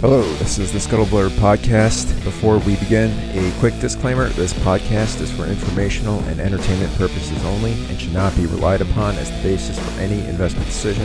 Hello, 0.00 0.22
this 0.34 0.60
is 0.60 0.70
the 0.70 0.78
Scuttleblurb 0.78 1.30
podcast. 1.40 2.06
Before 2.22 2.58
we 2.58 2.76
begin, 2.76 3.10
a 3.36 3.58
quick 3.58 3.76
disclaimer 3.80 4.28
this 4.28 4.52
podcast 4.52 5.20
is 5.20 5.28
for 5.32 5.44
informational 5.44 6.20
and 6.20 6.38
entertainment 6.38 6.94
purposes 6.94 7.44
only 7.46 7.72
and 7.72 8.00
should 8.00 8.12
not 8.12 8.36
be 8.36 8.46
relied 8.46 8.80
upon 8.80 9.16
as 9.16 9.28
the 9.28 9.42
basis 9.42 9.76
for 9.76 10.00
any 10.00 10.24
investment 10.28 10.66
decision. 10.66 11.02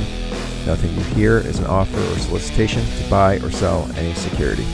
Nothing 0.68 0.94
you 0.94 1.02
hear 1.16 1.40
is 1.40 1.58
an 1.58 1.66
offer 1.66 1.98
or 1.98 2.20
solicitation 2.20 2.86
to 2.86 3.10
buy 3.10 3.38
or 3.38 3.50
sell 3.50 3.92
any 3.96 4.14
security. 4.14 4.68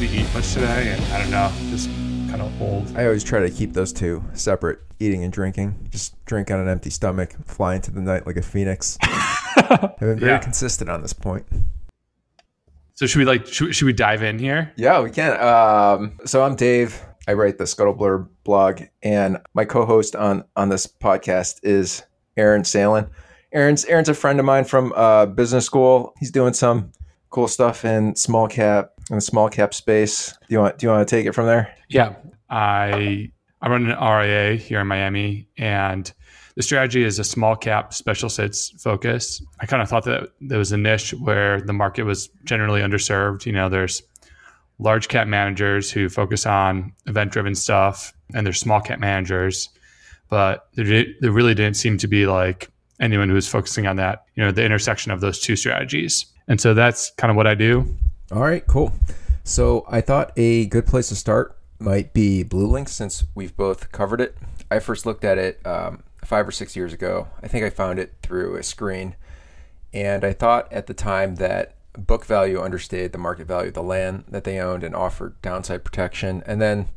We 0.00 0.08
eat 0.08 0.26
much 0.34 0.54
today, 0.54 0.88
and 0.88 1.04
I 1.12 1.20
don't 1.20 1.30
know, 1.30 1.52
just 1.70 1.88
kind 2.28 2.42
of 2.42 2.60
old. 2.60 2.96
I 2.96 3.04
always 3.04 3.22
try 3.22 3.38
to 3.38 3.48
keep 3.48 3.74
those 3.74 3.92
two 3.92 4.24
separate 4.32 4.80
eating 4.98 5.22
and 5.22 5.32
drinking. 5.32 5.86
Just 5.90 6.16
drink 6.24 6.50
on 6.50 6.58
an 6.58 6.66
empty 6.66 6.90
stomach, 6.90 7.36
fly 7.44 7.76
into 7.76 7.92
the 7.92 8.00
night 8.00 8.26
like 8.26 8.36
a 8.36 8.42
phoenix. 8.42 8.98
I've 9.70 9.98
been 9.98 10.18
very 10.18 10.32
Yeah. 10.32 10.38
consistent 10.38 10.90
on 10.90 11.02
this 11.02 11.12
point. 11.12 11.46
So 12.94 13.06
should 13.06 13.18
we 13.18 13.24
like 13.24 13.46
should, 13.46 13.74
should 13.74 13.86
we 13.86 13.92
dive 13.92 14.22
in 14.22 14.38
here? 14.38 14.72
Yeah, 14.76 15.00
we 15.00 15.10
can. 15.10 15.32
Um, 15.40 16.18
so 16.24 16.42
I'm 16.44 16.54
Dave. 16.54 17.02
I 17.26 17.32
write 17.32 17.58
the 17.58 17.64
Scuttleblurb 17.64 18.28
blog, 18.44 18.82
and 19.02 19.38
my 19.54 19.64
co-host 19.64 20.14
on 20.14 20.44
on 20.56 20.68
this 20.68 20.86
podcast 20.86 21.60
is 21.64 22.02
Aaron 22.36 22.62
Sallen. 22.64 23.08
Aaron's 23.52 23.84
Aaron's 23.86 24.08
a 24.08 24.14
friend 24.14 24.38
of 24.38 24.44
mine 24.46 24.64
from 24.64 24.92
uh, 24.94 25.26
business 25.26 25.64
school. 25.66 26.12
He's 26.20 26.30
doing 26.30 26.52
some 26.54 26.92
cool 27.30 27.48
stuff 27.48 27.84
in 27.84 28.14
small 28.14 28.46
cap 28.46 28.92
in 29.10 29.16
the 29.16 29.20
small 29.22 29.48
cap 29.48 29.74
space. 29.74 30.30
Do 30.32 30.54
you 30.54 30.58
want 30.60 30.78
Do 30.78 30.86
you 30.86 30.92
want 30.92 31.08
to 31.08 31.16
take 31.16 31.26
it 31.26 31.32
from 31.32 31.46
there? 31.46 31.74
Yeah, 31.88 32.14
I 32.48 33.32
I 33.60 33.68
run 33.70 33.90
an 33.90 33.98
RIA 33.98 34.54
here 34.56 34.80
in 34.80 34.86
Miami, 34.86 35.48
and 35.56 36.12
the 36.56 36.62
strategy 36.62 37.02
is 37.02 37.18
a 37.18 37.24
small 37.24 37.56
cap 37.56 37.92
special 37.92 38.28
sits 38.28 38.70
focus. 38.82 39.42
I 39.60 39.66
kind 39.66 39.82
of 39.82 39.88
thought 39.88 40.04
that 40.04 40.30
there 40.40 40.58
was 40.58 40.72
a 40.72 40.76
niche 40.76 41.12
where 41.14 41.60
the 41.60 41.72
market 41.72 42.04
was 42.04 42.28
generally 42.44 42.80
underserved. 42.80 43.44
You 43.44 43.52
know, 43.52 43.68
there's 43.68 44.02
large 44.78 45.08
cap 45.08 45.26
managers 45.26 45.90
who 45.90 46.08
focus 46.08 46.46
on 46.46 46.92
event 47.06 47.32
driven 47.32 47.54
stuff, 47.54 48.12
and 48.34 48.46
there's 48.46 48.60
small 48.60 48.80
cap 48.80 49.00
managers, 49.00 49.68
but 50.28 50.68
there, 50.74 51.04
there 51.20 51.32
really 51.32 51.54
didn't 51.54 51.76
seem 51.76 51.98
to 51.98 52.08
be 52.08 52.26
like 52.26 52.70
anyone 53.00 53.28
who 53.28 53.34
was 53.34 53.48
focusing 53.48 53.86
on 53.86 53.96
that. 53.96 54.24
You 54.36 54.44
know, 54.44 54.52
the 54.52 54.64
intersection 54.64 55.10
of 55.10 55.20
those 55.20 55.40
two 55.40 55.56
strategies, 55.56 56.26
and 56.46 56.60
so 56.60 56.72
that's 56.72 57.10
kind 57.12 57.30
of 57.30 57.36
what 57.36 57.46
I 57.46 57.54
do. 57.54 57.86
All 58.30 58.42
right, 58.42 58.66
cool. 58.66 58.92
So 59.42 59.84
I 59.88 60.00
thought 60.00 60.32
a 60.36 60.66
good 60.66 60.86
place 60.86 61.08
to 61.08 61.16
start 61.16 61.58
might 61.78 62.12
be 62.12 62.44
BlueLinx 62.44 62.88
since 62.88 63.24
we've 63.34 63.54
both 63.56 63.92
covered 63.92 64.20
it. 64.20 64.36
I 64.70 64.78
first 64.78 65.04
looked 65.04 65.24
at 65.24 65.36
it 65.36 65.64
um, 65.66 66.02
five 66.24 66.46
or 66.46 66.52
six 66.52 66.76
years 66.76 66.92
ago. 66.92 67.28
I 67.42 67.48
think 67.48 67.64
I 67.64 67.70
found 67.70 67.98
it 67.98 68.14
through 68.22 68.56
a 68.56 68.62
screen. 68.62 69.16
And 69.92 70.24
I 70.24 70.32
thought 70.32 70.72
at 70.72 70.86
the 70.86 70.94
time 70.94 71.36
that 71.36 71.76
book 71.96 72.24
value 72.24 72.60
understated 72.60 73.12
the 73.12 73.18
market 73.18 73.46
value 73.46 73.68
of 73.68 73.74
the 73.74 73.82
land 73.82 74.24
that 74.28 74.44
they 74.44 74.58
owned 74.58 74.82
and 74.82 74.94
offered 74.94 75.40
downside 75.42 75.84
protection. 75.84 76.42
And 76.46 76.60
then 76.60 76.88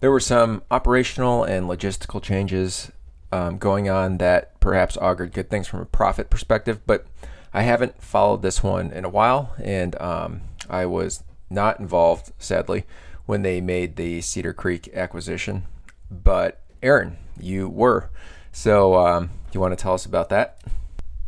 there 0.00 0.10
were 0.10 0.20
some 0.20 0.62
operational 0.70 1.44
and 1.44 1.66
logistical 1.66 2.22
changes 2.22 2.92
um, 3.32 3.58
going 3.58 3.88
on 3.88 4.18
that 4.18 4.60
perhaps 4.60 4.96
augured 4.98 5.32
good 5.32 5.50
things 5.50 5.66
from 5.66 5.80
a 5.80 5.86
profit 5.86 6.28
perspective. 6.30 6.80
But 6.86 7.06
I 7.52 7.62
haven't 7.62 8.02
followed 8.02 8.42
this 8.42 8.62
one 8.62 8.90
in 8.90 9.04
a 9.04 9.08
while, 9.08 9.54
and 9.62 10.00
um, 10.00 10.42
I 10.68 10.86
was 10.86 11.24
not 11.48 11.80
involved, 11.80 12.32
sadly, 12.38 12.84
when 13.26 13.42
they 13.42 13.60
made 13.60 13.96
the 13.96 14.20
Cedar 14.20 14.52
Creek 14.52 14.90
acquisition. 14.92 15.64
But 16.10 16.60
Aaron, 16.82 17.16
you 17.40 17.68
were. 17.68 18.10
So, 18.54 18.94
um, 18.94 19.30
you 19.52 19.60
want 19.60 19.76
to 19.76 19.82
tell 19.82 19.94
us 19.94 20.06
about 20.06 20.28
that? 20.28 20.62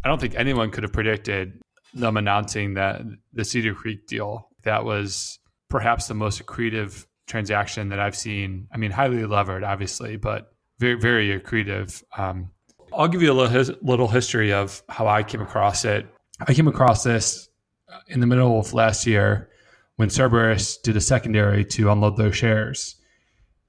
I 0.05 0.09
don't 0.09 0.21
think 0.21 0.37
anyone 0.37 0.71
could 0.71 0.85
have 0.85 0.93
predicted 0.93 1.61
them 1.93 2.17
announcing 2.17 2.75
that 2.75 3.03
the 3.33 3.45
Cedar 3.45 3.75
Creek 3.75 4.07
deal. 4.07 4.49
That 4.63 4.85
was 4.85 5.41
perhaps 5.69 6.07
the 6.07 6.15
most 6.15 6.41
accretive 6.41 7.05
transaction 7.27 7.89
that 7.89 7.99
I've 7.99 8.17
seen. 8.17 8.69
I 8.73 8.77
mean, 8.77 8.93
highly 8.93 9.27
levered, 9.27 9.65
obviously, 9.65 10.17
but 10.17 10.53
very, 10.79 10.95
very 10.95 11.39
accretive. 11.39 12.03
Um, 12.17 12.53
I'll 12.93 13.09
give 13.09 13.23
you 13.23 13.33
a 13.33 13.35
little, 13.35 13.53
his, 13.53 13.73
little 13.83 14.09
history 14.09 14.53
of 14.53 14.83
how 14.89 15.09
I 15.09 15.25
came 15.25 15.43
across 15.43 15.85
it. 15.85 16.07
I 16.47 16.55
came 16.55 16.69
across 16.69 17.03
this 17.03 17.49
in 18.07 18.21
the 18.21 18.27
middle 18.27 18.61
of 18.61 18.73
last 18.73 19.05
year 19.05 19.51
when 19.97 20.11
Cerberus 20.11 20.77
did 20.79 20.97
a 20.97 21.01
secondary 21.01 21.65
to 21.65 21.91
unload 21.91 22.17
those 22.17 22.37
shares. 22.37 22.95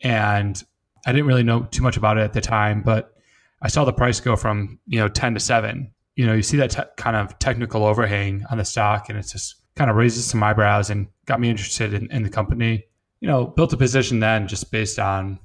And 0.02 0.64
I 1.08 1.12
didn't 1.12 1.26
really 1.26 1.44
know 1.44 1.64
too 1.72 1.82
much 1.82 1.98
about 1.98 2.20
it 2.20 2.22
at 2.22 2.34
the 2.34 2.42
time, 2.42 2.84
but 2.84 3.17
I 3.62 3.68
saw 3.70 3.86
the 3.86 3.94
price 3.94 4.20
go 4.20 4.36
from, 4.36 4.80
you 4.88 5.00
know, 5.00 5.08
10 5.08 5.34
to 5.34 5.40
7 5.40 5.92
you 6.18 6.26
know, 6.26 6.34
you 6.34 6.42
see 6.42 6.58
that 6.58 6.72
te- 6.72 6.82
kind 6.98 7.16
of 7.16 7.38
technical 7.40 7.86
overhang 7.86 8.44
on 8.50 8.58
the 8.58 8.66
stock, 8.66 9.08
and 9.08 9.18
it 9.18 9.28
just 9.32 9.56
kind 9.76 9.90
of 9.90 9.96
raises 9.96 10.26
some 10.26 10.42
eyebrows 10.42 10.90
and 10.90 11.08
got 11.26 11.40
me 11.40 11.50
interested 11.50 11.94
in, 11.94 12.12
in 12.12 12.24
the 12.24 12.30
company. 12.30 12.84
You 13.22 13.28
know, 13.28 13.46
built 13.46 13.72
a 13.72 13.78
position 13.78 14.20
then 14.20 14.48
just 14.48 14.72
based 14.72 14.98
on 14.98 15.40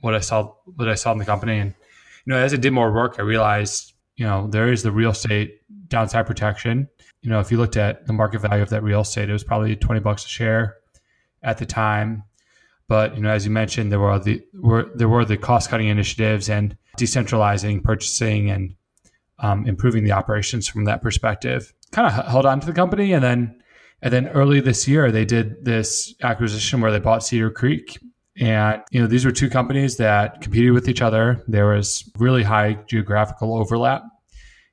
what 0.00 0.14
I 0.14 0.20
saw, 0.20 0.52
what 0.64 0.88
I 0.88 0.96
saw 0.96 1.12
in 1.12 1.18
the 1.18 1.24
company, 1.24 1.58
and 1.58 1.72
you 2.24 2.32
know, 2.32 2.38
as 2.38 2.52
I 2.52 2.56
did 2.56 2.72
more 2.72 2.92
work, 2.92 3.16
I 3.18 3.22
realized, 3.22 3.92
you 4.16 4.26
know, 4.26 4.48
there 4.48 4.70
is 4.70 4.82
the 4.82 4.90
real 4.90 5.12
estate 5.12 5.60
downside 5.86 6.26
protection. 6.26 6.88
You 7.22 7.30
know, 7.30 7.38
if 7.38 7.52
you 7.52 7.56
looked 7.56 7.76
at 7.76 8.06
the 8.08 8.12
market 8.12 8.40
value 8.40 8.62
of 8.62 8.70
that 8.70 8.82
real 8.82 9.02
estate, 9.02 9.30
it 9.30 9.32
was 9.32 9.44
probably 9.44 9.76
twenty 9.76 10.00
bucks 10.00 10.24
a 10.24 10.28
share 10.28 10.78
at 11.44 11.58
the 11.58 11.66
time. 11.66 12.24
But 12.88 13.16
you 13.16 13.22
know, 13.22 13.30
as 13.30 13.44
you 13.44 13.50
mentioned, 13.50 13.90
there 13.90 13.98
were 13.98 14.18
the 14.18 14.42
were 14.54 14.90
there 14.94 15.08
were 15.08 15.24
the 15.24 15.36
cost 15.36 15.70
cutting 15.70 15.88
initiatives 15.88 16.48
and 16.48 16.76
decentralizing 16.96 17.82
purchasing 17.82 18.50
and 18.50 18.74
um, 19.38 19.66
improving 19.66 20.04
the 20.04 20.12
operations 20.12 20.68
from 20.68 20.84
that 20.84 21.02
perspective. 21.02 21.72
Kind 21.90 22.06
of 22.06 22.26
held 22.26 22.46
on 22.46 22.60
to 22.60 22.66
the 22.66 22.72
company, 22.72 23.12
and 23.12 23.24
then 23.24 23.60
and 24.02 24.12
then 24.12 24.28
early 24.28 24.60
this 24.60 24.86
year 24.86 25.10
they 25.10 25.24
did 25.24 25.64
this 25.64 26.14
acquisition 26.22 26.80
where 26.80 26.92
they 26.92 27.00
bought 27.00 27.24
Cedar 27.24 27.50
Creek. 27.50 27.98
And 28.38 28.82
you 28.90 29.00
know 29.00 29.06
these 29.06 29.24
were 29.24 29.32
two 29.32 29.48
companies 29.48 29.96
that 29.96 30.40
competed 30.40 30.72
with 30.72 30.88
each 30.88 31.02
other. 31.02 31.42
There 31.48 31.66
was 31.66 32.08
really 32.18 32.42
high 32.42 32.74
geographical 32.86 33.56
overlap, 33.56 34.02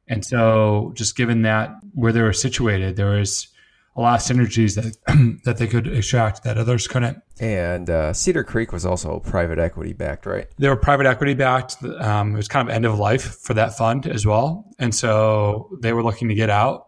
and 0.08 0.24
so 0.24 0.92
just 0.96 1.16
given 1.16 1.44
that 1.44 1.72
where 1.94 2.12
they 2.12 2.22
were 2.22 2.34
situated, 2.34 2.96
there 2.96 3.12
was 3.12 3.48
a 3.96 4.02
lot 4.02 4.20
of 4.20 4.38
synergies 4.38 4.76
that 4.76 5.42
that 5.46 5.58
they 5.58 5.68
could 5.68 5.88
extract 5.88 6.44
that 6.44 6.58
others 6.58 6.88
couldn't. 6.88 7.23
And 7.40 7.90
uh, 7.90 8.14
Cedar 8.14 8.44
Creek 8.44 8.72
was 8.72 8.86
also 8.86 9.20
private 9.20 9.58
equity 9.58 9.94
backed, 9.94 10.28
right? 10.28 10.48
They 10.60 10.70
were 10.70 10.76
private 10.76 11.08
equity 11.08 11.34
backed. 11.34 11.84
Um, 11.84 12.34
it 12.34 12.38
was 12.38 12.48
kind 12.48 12.68
of 12.68 12.74
end 12.74 12.86
of 12.86 13.00
life 13.00 13.40
for 13.40 13.56
that 13.56 13.76
fund 13.76 14.06
as 14.06 14.26
well, 14.26 14.72
and 14.78 14.94
so 14.94 15.70
they 15.82 15.94
were 15.94 16.04
looking 16.04 16.30
to 16.30 16.36
get 16.36 16.52
out. 16.52 16.88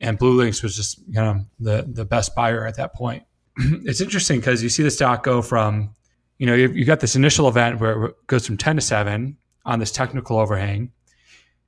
And 0.00 0.18
BlueLinx 0.18 0.62
was 0.62 0.76
just 0.76 0.98
you 1.08 1.14
know 1.14 1.44
the 1.58 1.88
the 1.90 2.04
best 2.04 2.34
buyer 2.34 2.66
at 2.66 2.76
that 2.76 2.94
point. 2.94 3.22
it's 3.56 4.02
interesting 4.02 4.40
because 4.40 4.62
you 4.62 4.68
see 4.68 4.82
the 4.82 4.90
stock 4.90 5.22
go 5.22 5.40
from 5.40 5.94
you 6.36 6.46
know 6.46 6.54
you, 6.54 6.68
you 6.68 6.84
got 6.84 7.00
this 7.00 7.16
initial 7.16 7.48
event 7.48 7.80
where 7.80 8.04
it 8.04 8.26
goes 8.26 8.46
from 8.46 8.58
ten 8.58 8.76
to 8.76 8.82
seven 8.82 9.38
on 9.64 9.78
this 9.78 9.90
technical 9.90 10.38
overhang. 10.38 10.92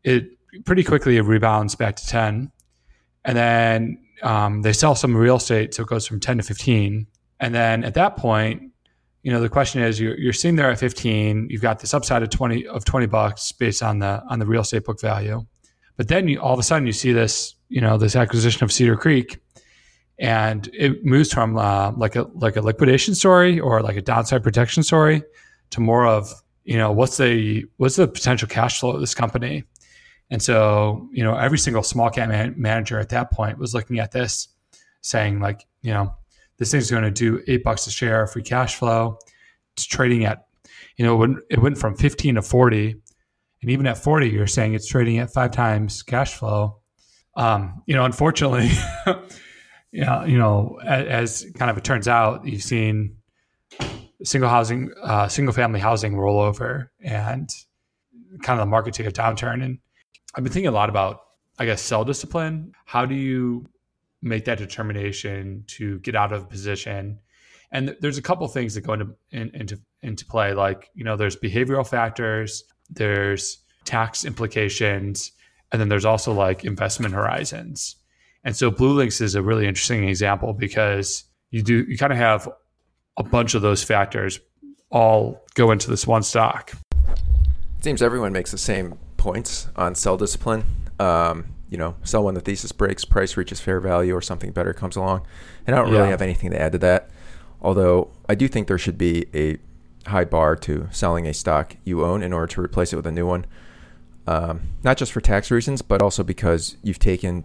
It 0.05 0.29
pretty 0.67 0.85
quickly 0.85 1.17
it 1.17 1.23
rebounds 1.23 1.75
back 1.75 1.97
to 1.97 2.07
ten, 2.07 2.53
and 3.25 3.37
then 3.37 4.03
um, 4.23 4.61
they 4.61 4.75
sell 4.75 4.95
some 4.95 5.17
real 5.17 5.37
estate, 5.37 5.73
so 5.73 5.85
it 5.85 5.89
goes 5.89 6.07
from 6.07 6.21
ten 6.21 6.37
to 6.37 6.43
fifteen 6.43 7.07
and 7.41 7.55
then 7.55 7.85
at 7.85 7.95
that 7.95 8.17
point, 8.17 8.71
you 9.23 9.33
know, 9.33 9.41
the 9.41 9.49
question 9.49 9.83
is 9.83 9.99
you're, 9.99 10.17
you're 10.19 10.33
sitting 10.33 10.57
there 10.57 10.71
at 10.71 10.79
15, 10.79 11.49
you've 11.51 11.61
got 11.61 11.81
this 11.81 11.93
upside 11.93 12.23
of 12.23 12.31
20 12.31 12.67
of 12.69 12.85
20 12.85 13.07
bucks 13.07 13.53
based 13.53 13.83
on 13.83 13.99
the 13.99 14.23
on 14.29 14.39
the 14.39 14.47
real 14.47 14.63
estate 14.63 14.85
book 14.85 15.01
value. 15.01 15.45
But 15.97 16.09
then 16.09 16.29
you 16.29 16.41
all 16.41 16.55
of 16.55 16.59
a 16.59 16.63
sudden 16.63 16.87
you 16.87 16.93
see 16.93 17.13
this, 17.13 17.55
you 17.69 17.81
know, 17.81 17.99
this 17.99 18.17
acquisition 18.17 18.65
of 18.65 18.73
Cedar 18.73 18.97
Creek 18.97 19.39
and 20.19 20.69
it 20.75 21.05
moves 21.05 21.33
from 21.33 21.57
uh, 21.57 21.93
like 21.93 22.15
a 22.15 22.23
like 22.35 22.57
a 22.57 22.61
liquidation 22.61 23.15
story 23.15 23.59
or 23.59 23.83
like 23.83 23.97
a 23.97 24.03
downside 24.03 24.43
protection 24.43 24.83
story 24.83 25.23
to 25.71 25.81
more 25.81 26.07
of, 26.07 26.31
you 26.65 26.77
know, 26.77 26.93
what's 26.93 27.17
the 27.17 27.65
what's 27.79 27.97
the 27.97 28.07
potential 28.07 28.47
cash 28.49 28.81
flow 28.81 28.91
of 28.91 29.01
this 29.01 29.15
company? 29.15 29.65
And 30.31 30.43
so, 30.43 31.09
you 31.13 31.25
know, 31.25 31.35
every 31.35 31.59
single 31.59 31.83
small 31.83 32.09
cap 32.09 32.29
man- 32.29 32.55
manager 32.57 33.01
at 33.01 33.09
that 33.09 33.33
point 33.33 33.59
was 33.59 33.75
looking 33.75 33.99
at 33.99 34.13
this 34.13 34.49
saying 35.01 35.41
like, 35.41 35.67
you 35.83 35.93
know, 35.93 36.15
this 36.61 36.71
thing's 36.71 36.91
going 36.91 37.03
to 37.03 37.11
do 37.11 37.43
eight 37.49 37.65
bucks 37.65 37.87
a 37.87 37.91
share 37.91 38.27
free 38.27 38.43
cash 38.43 38.77
flow. 38.77 39.19
It's 39.73 39.87
trading 39.87 40.27
at, 40.27 40.45
you 40.97 41.05
know, 41.07 41.15
it 41.15 41.19
went, 41.19 41.39
it 41.51 41.59
went 41.59 41.79
from 41.79 41.97
15 41.97 42.35
to 42.37 42.43
40. 42.43 42.95
And 43.63 43.71
even 43.71 43.87
at 43.87 43.97
40, 43.97 44.29
you're 44.29 44.47
saying 44.47 44.75
it's 44.75 44.87
trading 44.87 45.19
at 45.19 45.33
five 45.33 45.53
times 45.53 46.03
cash 46.03 46.35
flow. 46.35 46.81
Um, 47.35 47.83
you 47.87 47.95
know, 47.95 48.05
unfortunately, 48.05 48.71
yeah, 49.93 50.25
you 50.27 50.37
know, 50.37 50.79
as, 50.85 51.45
as, 51.45 51.53
kind 51.57 51.71
of 51.71 51.79
it 51.79 51.85
turns 51.85 52.09
out, 52.09 52.47
you've 52.47 52.63
seen 52.63 53.17
single 54.23 54.51
housing, 54.51 54.93
uh, 55.03 55.29
single 55.29 55.55
family 55.55 55.81
housing 55.81 56.13
rollover 56.13 56.89
and 57.03 57.49
kind 58.43 58.61
of 58.61 58.67
the 58.67 58.71
market 58.71 58.93
take 58.93 59.07
a 59.07 59.11
downturn. 59.11 59.65
And 59.65 59.79
I've 60.35 60.45
been 60.45 60.53
thinking 60.53 60.69
a 60.69 60.73
lot 60.73 60.91
about, 60.91 61.21
I 61.59 61.65
guess, 61.65 61.81
sell 61.81 62.05
discipline. 62.05 62.73
How 62.85 63.07
do 63.07 63.15
you 63.15 63.67
make 64.23 64.45
that 64.45 64.59
determination 64.59 65.65
to 65.67 65.99
get 66.01 66.15
out 66.15 66.33
of 66.33 66.49
position. 66.49 67.19
And 67.73 67.89
th- 67.89 67.99
there's 68.01 68.19
a 68.19 68.23
couple 68.23 68.47
things 68.49 68.75
that 68.75 68.83
go 68.83 68.95
into 68.95 69.15
in, 69.31 69.51
into 69.55 69.81
into 70.03 70.25
play. 70.25 70.53
Like 70.55 70.91
you 70.95 71.05
know, 71.05 71.17
there's 71.17 71.37
behavioral 71.37 71.87
factors, 71.87 72.65
there's 72.91 73.59
tax 73.85 74.25
implications, 74.25 75.33
and 75.73 75.81
then 75.81 75.89
there's 75.89 76.05
also 76.05 76.33
like 76.33 76.65
investment 76.65 77.15
horizons. 77.15 77.97
And 78.45 78.57
so 78.57 78.71
BlueLinx 78.71 79.21
is 79.21 79.35
a 79.35 79.43
really 79.43 79.67
interesting 79.67 80.09
example 80.09 80.53
because 80.53 81.25
you 81.51 81.63
do 81.63 81.85
you 81.89 81.97
kind 81.97 82.13
of 82.13 82.19
have 82.19 82.49
a 83.17 83.23
bunch 83.23 83.55
of 83.55 83.63
those 83.63 83.83
factors 83.83 84.41
all 84.91 85.45
go 85.55 85.71
into 85.71 85.89
this 85.91 86.07
one 86.07 86.23
stock. 86.23 86.73
It 87.79 87.85
seems 87.85 88.03
everyone 88.03 88.33
makes 88.33 88.51
the 88.51 88.59
same 88.59 88.99
points 89.17 89.69
on 89.77 89.95
sell 89.95 90.17
discipline. 90.17 90.65
Um, 90.99 91.47
you 91.71 91.79
know, 91.79 91.95
sell 92.03 92.25
when 92.25 92.35
the 92.35 92.41
thesis 92.41 92.73
breaks, 92.73 93.05
price 93.05 93.37
reaches 93.37 93.61
fair 93.61 93.81
value, 93.81 94.15
or 94.15 94.21
something 94.21 94.51
better 94.51 94.73
comes 94.73 94.97
along. 94.97 95.23
And 95.67 95.75
I 95.75 95.79
don't 95.79 95.91
really 95.91 96.05
Yeah. 96.05 96.11
have 96.11 96.23
anything 96.23 96.51
to 96.51 96.61
add 96.61 96.73
to 96.73 96.79
that. 96.79 97.09
Although 97.63 98.11
I 98.29 98.35
do 98.35 98.49
think 98.49 98.67
there 98.67 98.79
should 98.79 98.99
be 98.99 99.27
a 99.35 99.59
high 100.09 100.25
bar 100.25 100.57
to 100.57 100.89
selling 100.91 101.27
a 101.27 101.35
stock 101.35 101.77
you 101.85 102.05
own 102.05 102.23
in 102.23 102.33
order 102.33 102.47
to 102.49 102.61
replace 102.61 102.93
it 102.93 102.97
with 102.97 103.07
a 103.07 103.13
new 103.13 103.27
one. 103.27 103.45
Um, 104.27 104.61
not 104.83 104.97
just 104.97 105.13
for 105.13 105.21
tax 105.21 105.51
reasons, 105.51 105.83
but 105.83 106.03
also 106.03 106.23
because 106.23 106.77
you've 106.83 106.99
taken 106.99 107.45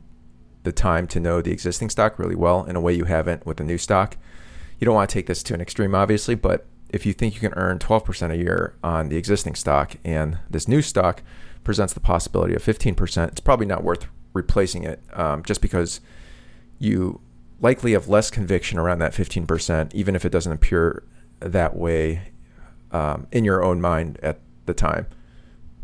the 0.63 0.71
time 0.71 1.05
to 1.07 1.19
know 1.19 1.41
the 1.41 1.51
existing 1.51 1.89
stock 1.89 2.17
really 2.17 2.35
well 2.35 2.63
in 2.63 2.75
a 2.75 2.81
way 2.81 2.93
you 2.93 3.05
haven't 3.05 3.45
with 3.45 3.57
the 3.57 3.63
new 3.63 3.77
stock. 3.77 4.17
You 4.79 4.85
don't 4.85 4.95
want 4.95 5.09
to 5.09 5.13
take 5.13 5.27
this 5.27 5.43
to 5.43 5.53
an 5.53 5.61
extreme, 5.61 5.93
obviously, 5.95 6.35
but 6.35 6.65
if 6.89 7.05
you 7.05 7.13
think 7.13 7.33
you 7.33 7.39
can 7.39 7.53
earn 7.57 7.77
12% 7.79 8.31
a 8.31 8.37
year 8.37 8.73
on 8.83 9.09
the 9.09 9.17
existing 9.17 9.55
stock 9.55 9.95
and 10.03 10.39
this 10.49 10.67
new 10.67 10.81
stock 10.81 11.21
presents 11.63 11.93
the 11.93 11.99
possibility 11.99 12.53
of 12.55 12.63
15%, 12.63 13.27
it's 13.29 13.39
probably 13.39 13.65
not 13.65 13.83
worth 13.83 14.07
replacing 14.35 14.83
it 14.83 15.01
um, 15.13 15.41
just 15.41 15.61
because 15.61 16.01
you 16.77 17.19
likely 17.59 17.93
have 17.93 18.07
less 18.07 18.29
conviction 18.29 18.77
around 18.77 18.99
that 18.99 19.13
15%, 19.13 19.93
even 19.95 20.15
if 20.15 20.25
it 20.25 20.29
doesn't 20.29 20.51
appear 20.51 21.03
that 21.39 21.75
way 21.75 22.21
um, 22.91 23.25
in 23.31 23.43
your 23.43 23.63
own 23.63 23.81
mind 23.81 24.19
at 24.21 24.39
the 24.65 24.73
time. 24.73 25.07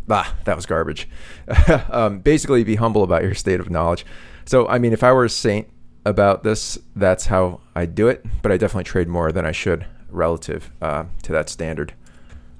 Ah, 0.10 0.36
that 0.44 0.56
was 0.56 0.66
garbage. 0.66 1.08
um, 1.90 2.20
basically, 2.20 2.64
be 2.64 2.76
humble 2.76 3.04
about 3.04 3.24
your 3.24 3.34
state 3.34 3.60
of 3.60 3.70
knowledge. 3.70 4.06
So, 4.46 4.68
I 4.68 4.78
mean, 4.78 4.92
if 4.92 5.04
I 5.04 5.14
were 5.14 5.26
a 5.26 5.30
saint 5.30 5.70
about 6.06 6.44
this, 6.44 6.78
that's 6.96 7.28
how 7.28 7.62
I'd 7.76 7.96
do 7.96 8.08
it. 8.10 8.26
But 8.42 8.52
I 8.52 8.58
definitely 8.58 8.84
trade 8.84 9.08
more 9.08 9.32
than 9.32 9.46
I 9.46 9.54
should 9.54 9.86
relative 10.10 10.72
uh, 10.82 11.06
to 11.24 11.32
that 11.32 11.48
standard. 11.48 11.94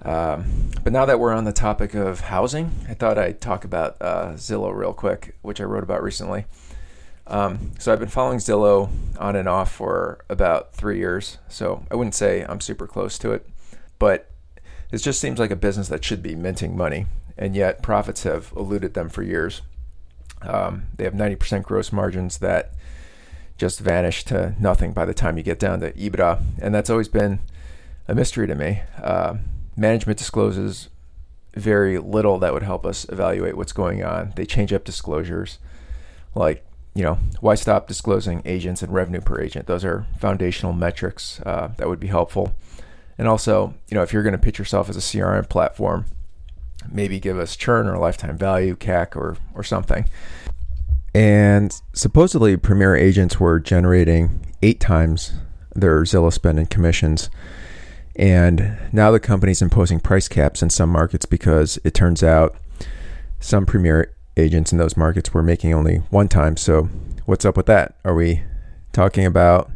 Um, 0.04 0.72
but 0.84 0.94
now 0.94 1.06
that 1.06 1.20
we're 1.20 1.34
on 1.34 1.44
the 1.44 1.54
topic 1.54 1.94
of 1.94 2.22
housing, 2.22 2.72
I 2.90 2.94
thought 2.94 3.18
I'd 3.18 3.40
talk 3.40 3.64
about 3.64 3.98
uh, 4.02 4.34
Zillow 4.34 4.76
real 4.76 4.94
quick, 4.94 5.36
which 5.42 5.62
I 5.62 5.64
wrote 5.66 5.84
about 5.84 6.02
recently. 6.02 6.46
Um, 7.28 7.72
so 7.80 7.94
I've 7.94 8.00
been 8.00 8.10
following 8.10 8.40
Zillow 8.40 8.90
on 9.20 9.36
and 9.36 9.48
off 9.48 9.72
for 9.72 10.24
about 10.28 10.74
three 10.74 10.98
years. 10.98 11.38
So 11.48 11.86
I 11.92 11.96
wouldn't 11.96 12.16
say 12.16 12.44
I'm 12.44 12.60
super 12.60 12.88
close 12.88 13.18
to 13.20 13.32
it, 13.32 13.48
but 14.00 14.32
it 14.92 14.98
just 14.98 15.22
seems 15.22 15.40
like 15.40 15.52
a 15.52 15.56
business 15.56 15.88
that 15.90 16.04
should 16.04 16.22
be 16.22 16.36
minting 16.36 16.76
money, 16.76 17.06
and 17.38 17.56
yet 17.56 17.82
profits 17.82 18.24
have 18.24 18.52
eluded 18.56 18.94
them 18.94 19.08
for 19.08 19.24
years. 19.24 19.62
Um, 20.42 20.88
they 20.98 21.04
have 21.04 21.14
90% 21.14 21.64
gross 21.64 21.92
margins 21.92 22.40
that 22.40 22.74
just 23.58 23.80
vanish 23.80 24.26
to 24.26 24.56
nothing 24.60 24.92
by 24.92 25.06
the 25.06 25.14
time 25.14 25.38
you 25.38 25.44
get 25.44 25.60
down 25.60 25.80
to 25.82 25.92
EBITDA, 25.94 26.42
and 26.60 26.74
that's 26.74 26.90
always 26.90 27.08
been 27.08 27.40
a 28.08 28.16
mystery 28.16 28.48
to 28.48 28.56
me. 28.56 28.82
Uh, 29.02 29.36
management 29.82 30.18
discloses 30.18 30.90
very 31.56 31.98
little 31.98 32.40
that 32.40 32.54
would 32.54 32.64
help 32.64 32.86
us 32.86 33.06
evaluate 33.10 33.58
what's 33.58 33.74
going 33.74 34.04
on. 34.04 34.32
They 34.36 34.46
change 34.46 34.72
up 34.72 34.86
disclosures, 34.86 35.60
like 36.34 36.66
you 36.94 37.04
know, 37.04 37.20
why 37.40 37.56
stop 37.56 37.88
disclosing 37.88 38.42
agents 38.46 38.82
and 38.82 38.94
revenue 38.94 39.22
per 39.22 39.40
agent? 39.40 39.66
Those 39.66 39.86
are 39.86 40.06
foundational 40.20 40.74
metrics 40.74 41.40
uh, 41.46 41.72
that 41.78 41.88
would 41.88 42.00
be 42.02 42.08
helpful. 42.08 42.54
And 43.18 43.28
also, 43.28 43.74
you 43.90 43.96
know, 43.96 44.04
if 44.04 44.12
you're 44.12 44.24
going 44.24 44.34
to 44.34 44.38
pitch 44.38 44.60
yourself 44.60 44.90
as 44.90 44.98
a 44.98 45.00
CRM 45.00 45.48
platform, 45.48 46.06
maybe 46.92 47.20
give 47.20 47.40
us 47.40 47.56
churn 47.56 47.88
or 47.88 47.98
lifetime 47.98 48.38
value, 48.38 48.76
CAC, 48.76 49.16
or 49.16 49.38
or 49.54 49.64
something. 49.64 50.10
And 51.14 51.74
supposedly, 51.94 52.56
Premier 52.58 52.96
agents 52.96 53.40
were 53.40 53.60
generating 53.60 54.54
eight 54.62 54.80
times 54.80 55.34
their 55.76 56.02
Zillow 56.04 56.32
spend 56.32 56.60
in 56.60 56.66
commissions. 56.66 57.30
And 58.16 58.78
now 58.92 59.12
the 59.12 59.20
company's 59.20 59.62
imposing 59.62 60.00
price 60.00 60.28
caps 60.28 60.62
in 60.62 60.70
some 60.70 60.90
markets 60.90 61.26
because 61.26 61.80
it 61.84 61.94
turns 61.94 62.24
out 62.24 62.56
some 63.40 63.66
Premier 63.66 64.14
agents 64.38 64.72
in 64.72 64.78
those 64.78 64.98
markets 64.98 65.34
were 65.34 65.44
making 65.44 65.74
only 65.74 65.98
one 66.10 66.28
time. 66.28 66.58
So, 66.58 66.90
what's 67.26 67.46
up 67.46 67.58
with 67.58 67.66
that? 67.68 67.96
Are 68.04 68.14
we 68.14 68.44
talking 68.92 69.26
about 69.26 69.72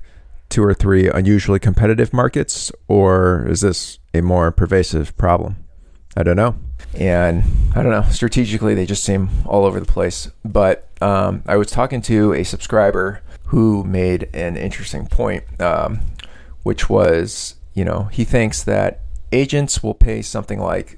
two 0.50 0.64
or 0.64 0.74
three 0.74 1.10
unusually 1.10 1.60
competitive 1.60 2.14
markets, 2.14 2.72
or 2.88 3.46
is 3.48 3.62
this 3.62 4.00
a 4.14 4.22
more 4.22 4.52
pervasive 4.52 5.16
problem? 5.18 5.58
I 6.16 6.24
don't 6.24 6.38
know. 6.38 6.56
And 6.94 7.44
I 7.76 7.84
don't 7.84 7.92
know, 7.92 8.10
strategically, 8.10 8.74
they 8.74 8.86
just 8.86 9.04
seem 9.04 9.30
all 9.46 9.66
over 9.66 9.80
the 9.80 9.86
place. 9.86 10.30
But 10.46 10.88
um, 11.02 11.44
I 11.46 11.58
was 11.58 11.72
talking 11.72 12.02
to 12.04 12.34
a 12.34 12.44
subscriber 12.44 13.22
who 13.48 13.84
made 13.84 14.30
an 14.34 14.56
interesting 14.56 15.08
point, 15.08 15.44
um, 15.62 16.00
which 16.64 16.90
was, 16.90 17.56
you 17.76 17.86
know, 17.86 18.06
he 18.06 18.24
thinks 18.24 18.64
that 18.64 19.02
agents 19.32 19.84
will 19.84 19.94
pay 19.94 20.22
something 20.22 20.60
like 20.60 20.98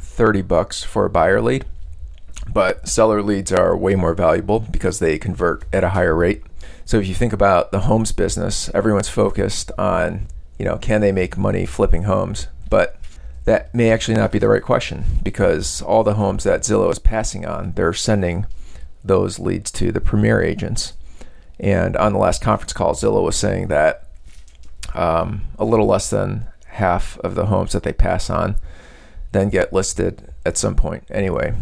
30 0.00 0.42
bucks 0.42 0.82
for 0.82 1.04
a 1.04 1.10
buyer 1.10 1.40
lead, 1.40 1.66
but 2.52 2.88
seller 2.88 3.22
leads 3.22 3.52
are 3.52 3.76
way 3.76 3.94
more 3.94 4.14
valuable 4.14 4.60
because 4.60 4.98
they 4.98 5.18
convert 5.18 5.64
at 5.72 5.84
a 5.84 5.90
higher 5.90 6.16
rate. 6.16 6.42
So 6.86 6.98
if 6.98 7.06
you 7.06 7.14
think 7.14 7.32
about 7.32 7.70
the 7.70 7.80
homes 7.80 8.12
business, 8.12 8.70
everyone's 8.74 9.08
focused 9.08 9.70
on, 9.76 10.26
you 10.58 10.64
know, 10.64 10.78
can 10.78 11.02
they 11.02 11.12
make 11.12 11.36
money 11.36 11.66
flipping 11.66 12.04
homes? 12.04 12.48
But 12.70 12.98
that 13.44 13.74
may 13.74 13.90
actually 13.90 14.16
not 14.16 14.32
be 14.32 14.38
the 14.38 14.48
right 14.48 14.62
question 14.62 15.04
because 15.22 15.82
all 15.82 16.02
the 16.02 16.14
homes 16.14 16.44
that 16.44 16.62
Zillow 16.62 16.90
is 16.90 16.98
passing 16.98 17.44
on, 17.44 17.72
they're 17.72 17.92
sending 17.92 18.46
those 19.04 19.38
leads 19.38 19.70
to 19.72 19.92
the 19.92 20.00
premier 20.00 20.42
agents. 20.42 20.94
And 21.60 21.96
on 21.96 22.12
the 22.12 22.18
last 22.18 22.42
conference 22.42 22.72
call, 22.72 22.94
Zillow 22.94 23.22
was 23.22 23.36
saying 23.36 23.68
that 23.68 24.05
um, 24.94 25.42
a 25.58 25.64
little 25.64 25.86
less 25.86 26.10
than 26.10 26.46
half 26.66 27.18
of 27.20 27.34
the 27.34 27.46
homes 27.46 27.72
that 27.72 27.82
they 27.82 27.92
pass 27.92 28.28
on 28.28 28.56
then 29.36 29.50
get 29.50 29.72
listed 29.72 30.32
at 30.44 30.56
some 30.56 30.74
point 30.74 31.04
anyway. 31.10 31.54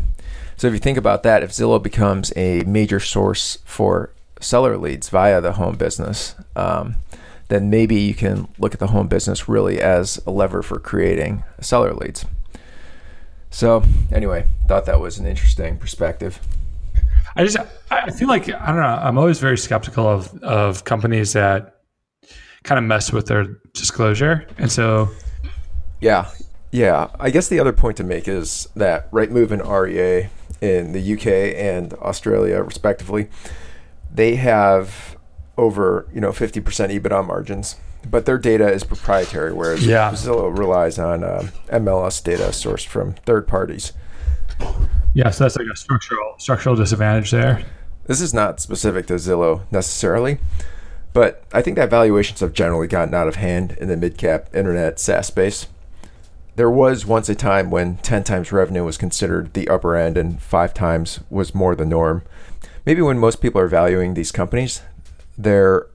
So 0.57 0.69
if 0.69 0.73
you 0.73 0.79
think 0.79 0.99
about 0.99 1.23
that, 1.25 1.43
if 1.43 1.51
Zillow 1.51 1.83
becomes 1.83 2.33
a 2.37 2.63
major 2.63 3.01
source 3.01 3.59
for 3.65 4.11
seller 4.41 4.77
leads 4.77 5.09
via 5.09 5.41
the 5.41 5.55
home 5.55 5.77
business, 5.77 6.35
um, 6.55 6.97
then 7.49 7.71
maybe 7.71 7.97
you 7.97 8.15
can 8.15 8.49
look 8.59 8.73
at 8.73 8.81
the 8.81 8.89
home 8.89 9.09
business 9.09 9.49
really 9.49 9.81
as 9.81 10.21
a 10.27 10.31
lever 10.31 10.63
for 10.63 10.79
creating 10.79 11.43
seller 11.61 11.93
leads. 11.93 12.25
So 13.51 13.83
anyway, 14.13 14.47
thought 14.67 14.87
that 14.87 15.01
was 15.01 15.19
an 15.19 15.27
interesting 15.27 15.77
perspective. 15.79 16.41
I 17.37 17.45
just 17.45 17.57
I 17.91 18.11
feel 18.13 18.29
like 18.29 18.49
I 18.49 18.67
don't 18.67 18.77
know. 18.77 18.83
I'm 19.03 19.19
always 19.19 19.41
very 19.41 19.59
skeptical 19.59 20.07
of 20.07 20.43
of 20.43 20.85
companies 20.85 21.33
that 21.33 21.74
kind 22.65 22.79
of 22.79 22.85
mess 22.85 23.13
with 23.13 23.27
their 23.27 23.45
disclosure, 23.73 24.47
and 24.59 24.71
so 24.73 25.09
Yeah, 26.01 26.29
yeah. 26.73 27.09
I 27.21 27.31
guess 27.31 27.49
the 27.49 27.61
other 27.61 27.73
point 27.73 27.97
to 27.99 28.05
make 28.05 28.27
is 28.27 28.69
that 28.75 29.11
Rightmove 29.13 29.51
and 29.53 29.65
REA 29.67 30.29
in 30.61 30.93
the 30.93 31.15
UK 31.15 31.55
and 31.57 31.93
Australia, 31.95 32.63
respectively, 32.63 33.29
they 34.13 34.35
have 34.37 35.17
over 35.57 36.07
you 36.13 36.21
know 36.21 36.31
50% 36.31 36.63
EBITDA 36.63 37.25
margins, 37.27 37.77
but 38.11 38.27
their 38.27 38.39
data 38.39 38.71
is 38.73 38.83
proprietary, 38.83 39.53
whereas 39.53 39.87
Yeah. 39.87 40.11
Zillow 40.13 40.57
relies 40.57 40.99
on 40.99 41.23
um, 41.23 41.51
MLS 41.71 42.23
data 42.23 42.45
sourced 42.45 42.87
from 42.87 43.13
third 43.27 43.47
parties. 43.47 43.93
yeah, 45.15 45.31
so 45.31 45.45
that's 45.45 45.57
like 45.57 45.67
a 45.73 45.77
structural 45.77 46.35
structural 46.39 46.77
disadvantage 46.77 47.31
there. 47.31 47.63
This 48.07 48.21
is 48.21 48.35
not 48.35 48.61
specific 48.61 49.07
to 49.07 49.15
Zillow 49.15 49.63
necessarily, 49.71 50.39
but 51.15 51.45
I 51.53 51.63
think 51.63 51.77
that 51.77 51.89
valuations 51.89 52.41
have 52.41 52.53
generally 52.53 52.89
gotten 52.89 53.15
out 53.15 53.29
of 53.29 53.37
hand 53.37 53.77
in 53.81 53.89
the 53.89 53.97
mid 53.97 54.19
cap 54.19 54.55
internet 54.55 55.01
SaaS 55.01 55.29
space. 55.29 55.69
There 56.57 56.71
was 56.71 57.07
once 57.07 57.29
a 57.29 57.35
time 57.35 57.71
when 57.71 57.97
10 57.99 58.25
times 58.25 58.53
revenue 58.53 58.85
was 58.85 58.99
considered 58.99 59.55
the 59.55 59.69
upper 59.69 59.97
end 59.97 60.19
and 60.19 60.43
5 60.43 60.75
times 60.75 61.21
was 61.31 61.55
more 61.55 61.75
the 61.75 61.87
norm. 61.87 62.23
Maybe 62.85 63.01
when 63.01 63.19
most 63.19 63.41
people 63.41 63.61
are 63.61 63.69
valuing 63.69 64.15
these 64.15 64.31
companies, 64.31 64.83
they're 65.39 65.87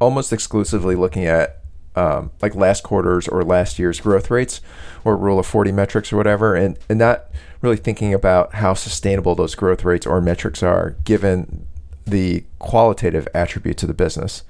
almost 0.00 0.32
exclusively 0.32 0.94
looking 0.94 1.26
at 1.26 1.58
um, 1.96 2.30
like 2.40 2.54
last 2.54 2.84
quarter's 2.84 3.26
or 3.26 3.42
last 3.42 3.78
year's 3.78 4.00
growth 4.00 4.30
rates 4.30 4.60
or 5.04 5.16
rule 5.16 5.38
of 5.38 5.46
40 5.46 5.72
metrics 5.72 6.12
or 6.12 6.16
whatever, 6.16 6.54
and, 6.54 6.78
and 6.88 6.98
not 6.98 7.24
really 7.60 7.76
thinking 7.76 8.14
about 8.14 8.54
how 8.54 8.74
sustainable 8.74 9.34
those 9.34 9.54
growth 9.54 9.84
rates 9.84 10.06
or 10.06 10.20
metrics 10.20 10.62
are 10.62 10.94
given 11.04 11.66
the 12.06 12.44
qualitative 12.58 13.26
attributes 13.34 13.82
of 13.82 13.88
the 13.88 13.94
business. 13.94 14.42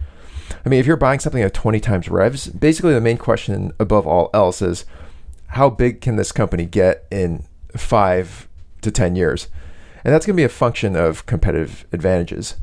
I 0.65 0.69
mean, 0.69 0.81
if 0.81 0.87
you're 0.87 0.97
buying 0.97 1.21
something 1.21 1.43
at 1.43 1.55
20 1.55 1.81
times 1.81 2.09
revs, 2.09 2.49
basically 2.49 2.95
the 2.95 3.01
main 3.01 3.19
question 3.19 3.73
above 3.79 4.07
all 4.07 4.31
else 4.33 4.63
is 4.63 4.85
how 5.49 5.71
big 5.71 6.01
can 6.01 6.17
this 6.17 6.33
company 6.33 6.67
get 6.67 7.07
in 7.11 7.45
five 7.77 8.49
to 8.83 8.91
10 8.91 9.17
years? 9.17 9.49
And 10.05 10.15
that's 10.15 10.27
going 10.27 10.37
to 10.37 10.41
be 10.41 10.45
a 10.45 10.49
function 10.49 10.97
of 10.97 11.27
competitive 11.27 11.87
advantages. 11.93 12.57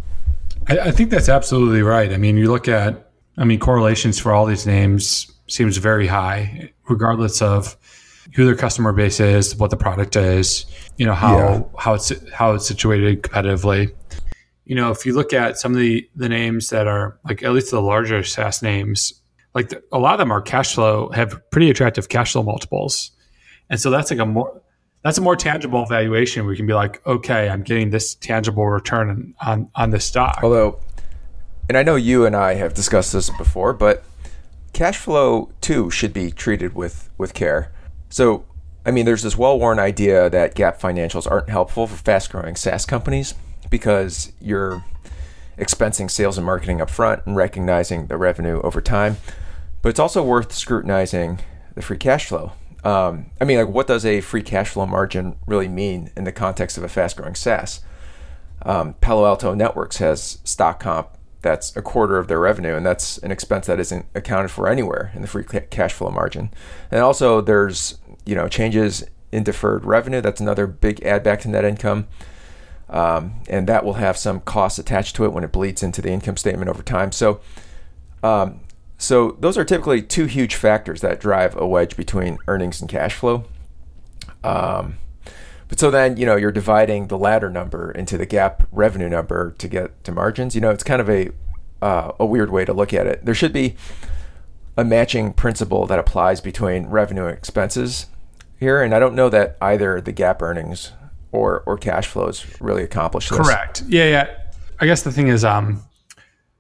I, 0.68 0.80
I 0.80 0.92
think 0.92 1.10
that's 1.10 1.30
absolutely 1.30 1.82
right. 1.82 2.12
I 2.12 2.18
mean, 2.18 2.38
you 2.38 2.50
look 2.52 2.68
at, 2.68 3.12
I 3.38 3.44
mean, 3.44 3.60
correlations 3.60 4.20
for 4.20 4.32
all 4.32 4.46
these 4.46 4.66
names 4.66 5.32
seems 5.48 5.78
very 5.78 6.08
high, 6.08 6.72
regardless 6.88 7.42
of 7.42 7.76
who 8.34 8.46
their 8.46 8.56
customer 8.56 8.92
base 8.92 9.20
is, 9.20 9.56
what 9.56 9.70
the 9.70 9.78
product 9.78 10.16
is, 10.16 10.66
you 10.98 11.06
know, 11.06 11.14
how 11.14 11.38
Yeah. 11.38 11.62
how 11.78 11.94
it's 11.94 12.12
how 12.32 12.54
it's 12.54 12.68
situated 12.68 13.22
competitively. 13.22 13.94
You 14.66 14.76
know, 14.76 14.92
if 14.92 15.06
you 15.06 15.14
look 15.14 15.32
at 15.32 15.60
some 15.60 15.74
of 15.74 15.80
the 15.80 16.10
the 16.16 16.28
names 16.28 16.70
that 16.70 16.88
are 16.88 17.20
like 17.24 17.44
at 17.44 17.54
least 17.54 17.72
the 17.72 17.82
larger 17.82 18.24
SaaS 18.24 18.62
names, 18.62 19.14
like 19.54 19.70
the, 19.70 19.84
a 19.92 20.00
lot 20.00 20.14
of 20.14 20.20
them 20.20 20.32
are 20.32 20.42
cash 20.42 20.74
flow 20.74 21.10
have 21.10 21.40
pretty 21.52 21.70
attractive 21.70 22.10
cash 22.10 22.32
flow 22.32 22.44
multiples, 22.44 23.12
and 23.70 23.80
so 23.80 23.92
that's 23.92 24.10
like 24.10 24.20
a 24.20 24.26
more 24.26 24.62
that's 25.04 25.20
a 25.20 25.22
more 25.22 25.36
tangible 25.36 25.86
valuation. 25.86 26.48
We 26.48 26.58
can 26.58 26.66
be 26.66 26.74
like, 26.74 27.06
okay, 27.06 27.48
I'm 27.48 27.62
getting 27.62 27.92
this 27.92 28.16
tangible 28.16 28.68
return 28.68 29.36
on 29.40 29.70
on 29.76 29.92
this 29.92 30.04
stock. 30.04 30.40
Although, 30.42 30.80
and 31.70 31.78
I 31.78 31.84
know 31.84 31.96
you 31.96 32.26
and 32.26 32.36
I 32.36 32.56
have 32.56 32.74
discussed 32.74 33.14
this 33.14 33.30
before, 33.30 33.72
but 33.72 34.04
cash 34.74 34.98
flow 34.98 35.52
too 35.62 35.92
should 35.92 36.12
be 36.12 36.32
treated 36.32 36.74
with 36.74 37.12
with 37.20 37.36
care. 37.36 37.72
So, 38.10 38.46
I 38.84 38.90
mean, 38.90 39.06
there's 39.06 39.22
this 39.22 39.38
well-worn 39.38 39.78
idea 39.78 40.28
that 40.30 40.56
GAAP 40.56 40.80
financials 40.80 41.30
aren't 41.30 41.50
helpful 41.50 41.86
for 41.86 41.98
fast-growing 41.98 42.56
SaaS 42.56 42.86
companies 42.86 43.36
because 43.70 44.32
you're 44.40 44.84
expensing 45.58 46.10
sales 46.10 46.38
and 46.38 46.46
marketing 46.46 46.82
up 46.82 46.90
front 46.90 47.26
and 47.26 47.36
recognizing 47.36 48.08
the 48.08 48.18
revenue 48.18 48.62
over 48.62 48.82
time. 48.82 49.18
But 49.82 49.90
it's 49.90 50.00
also 50.00 50.24
worth 50.24 50.52
scrutinizing 50.52 51.40
the 51.76 51.82
free 51.82 51.98
cash 51.98 52.28
flow. 52.28 52.54
Um, 52.84 53.32
I 53.42 53.46
mean, 53.46 53.58
like, 53.58 53.68
what 53.68 53.88
does 53.88 54.06
a 54.06 54.22
free 54.22 54.44
cash 54.44 54.70
flow 54.70 54.86
margin 54.86 55.38
really 55.48 55.68
mean 55.68 56.12
in 56.16 56.24
the 56.24 56.32
context 56.32 56.78
of 56.78 56.84
a 56.84 56.90
fast 56.90 57.18
growing 57.18 57.36
SaaS? 57.36 57.82
Um, 58.62 58.96
Palo 58.96 59.26
Alto 59.26 59.54
Networks 59.54 59.98
has 59.98 60.40
stock 60.44 60.80
comp 60.80 61.10
that's 61.46 61.76
a 61.76 61.82
quarter 61.82 62.18
of 62.18 62.28
their 62.28 62.40
revenue, 62.40 62.76
and 62.76 62.84
that's 62.84 63.20
an 63.20 63.32
expense 63.32 63.68
that 63.68 63.80
isn't 63.80 64.08
accounted 64.16 64.50
for 64.50 64.68
anywhere 64.68 65.12
in 65.14 65.22
the 65.22 65.28
free 65.28 65.44
cash 65.44 65.94
flow 65.94 66.10
margin. 66.10 66.50
And 66.90 67.02
also, 67.02 67.40
there's 67.40 68.00
you 68.26 68.34
know 68.34 68.48
changes 68.48 69.04
in 69.32 69.44
deferred 69.44 69.86
revenue. 69.86 70.22
That's 70.22 70.42
another 70.42 70.66
big 70.66 71.04
add 71.04 71.22
back 71.22 71.42
to 71.42 71.48
net 71.48 71.64
income. 71.64 72.08
Um, 72.90 73.42
and 73.50 73.68
that 73.68 73.84
will 73.84 73.94
have 73.94 74.18
some 74.18 74.42
costs 74.42 74.78
attached 74.78 75.16
to 75.16 75.26
it 75.26 75.34
when 75.34 75.44
it 75.44 75.52
bleeds 75.52 75.82
into 75.82 76.02
the 76.02 76.10
income 76.10 76.38
statement 76.38 76.70
over 76.70 76.84
time. 76.84 77.12
So, 77.12 77.42
um, 78.22 78.60
so 78.98 79.32
those 79.40 79.58
are 79.58 79.66
typically 79.66 80.02
two 80.02 80.26
huge 80.26 80.56
factors 80.56 81.02
that 81.02 81.20
drive 81.20 81.56
a 81.58 81.68
wedge 81.68 81.98
between 81.98 82.38
earnings 82.48 82.80
and 82.80 82.90
cash 82.90 83.16
flow. 83.16 83.46
Um, 84.44 84.98
but 85.68 85.80
so 85.80 85.90
then 85.90 86.18
you 86.18 86.26
know 86.26 86.36
you're 86.36 86.52
dividing 86.52 87.08
the 87.08 87.18
latter 87.18 87.50
number 87.50 87.92
into 87.92 88.18
the 88.18 88.28
GAAP 88.28 88.66
revenue 88.72 89.10
number 89.10 89.52
to 89.58 89.68
get 89.68 90.04
to 90.04 90.12
margins. 90.12 90.56
You 90.56 90.62
know 90.62 90.70
it's 90.70 90.84
kind 90.84 91.02
of 91.02 91.10
a 91.10 91.32
uh, 91.82 92.12
a 92.20 92.26
weird 92.26 92.52
way 92.52 92.66
to 92.66 92.74
look 92.74 92.94
at 92.94 93.08
it. 93.08 93.26
There 93.26 93.36
should 93.36 93.54
be 93.54 93.76
a 94.78 94.84
matching 94.84 95.34
principle 95.34 95.86
that 95.88 96.00
applies 96.00 96.42
between 96.42 96.88
revenue 96.88 97.26
and 97.26 97.38
expenses 97.38 98.08
here, 98.60 98.82
and 98.82 98.94
I 98.94 99.00
don't 99.00 99.16
know 99.16 99.30
that 99.30 99.58
either 99.62 100.00
the 100.00 100.14
GAAP 100.14 100.42
earnings 100.42 100.92
or 101.32 101.62
or 101.66 101.78
cash 101.78 102.08
flows 102.08 102.46
really 102.60 102.84
accomplish 102.84 103.30
this. 103.30 103.38
Correct. 103.38 103.84
Yeah, 103.88 104.10
yeah. 104.10 104.38
I 104.80 104.86
guess 104.86 105.04
the 105.04 105.12
thing 105.12 105.28
is, 105.28 105.44
um, 105.46 105.82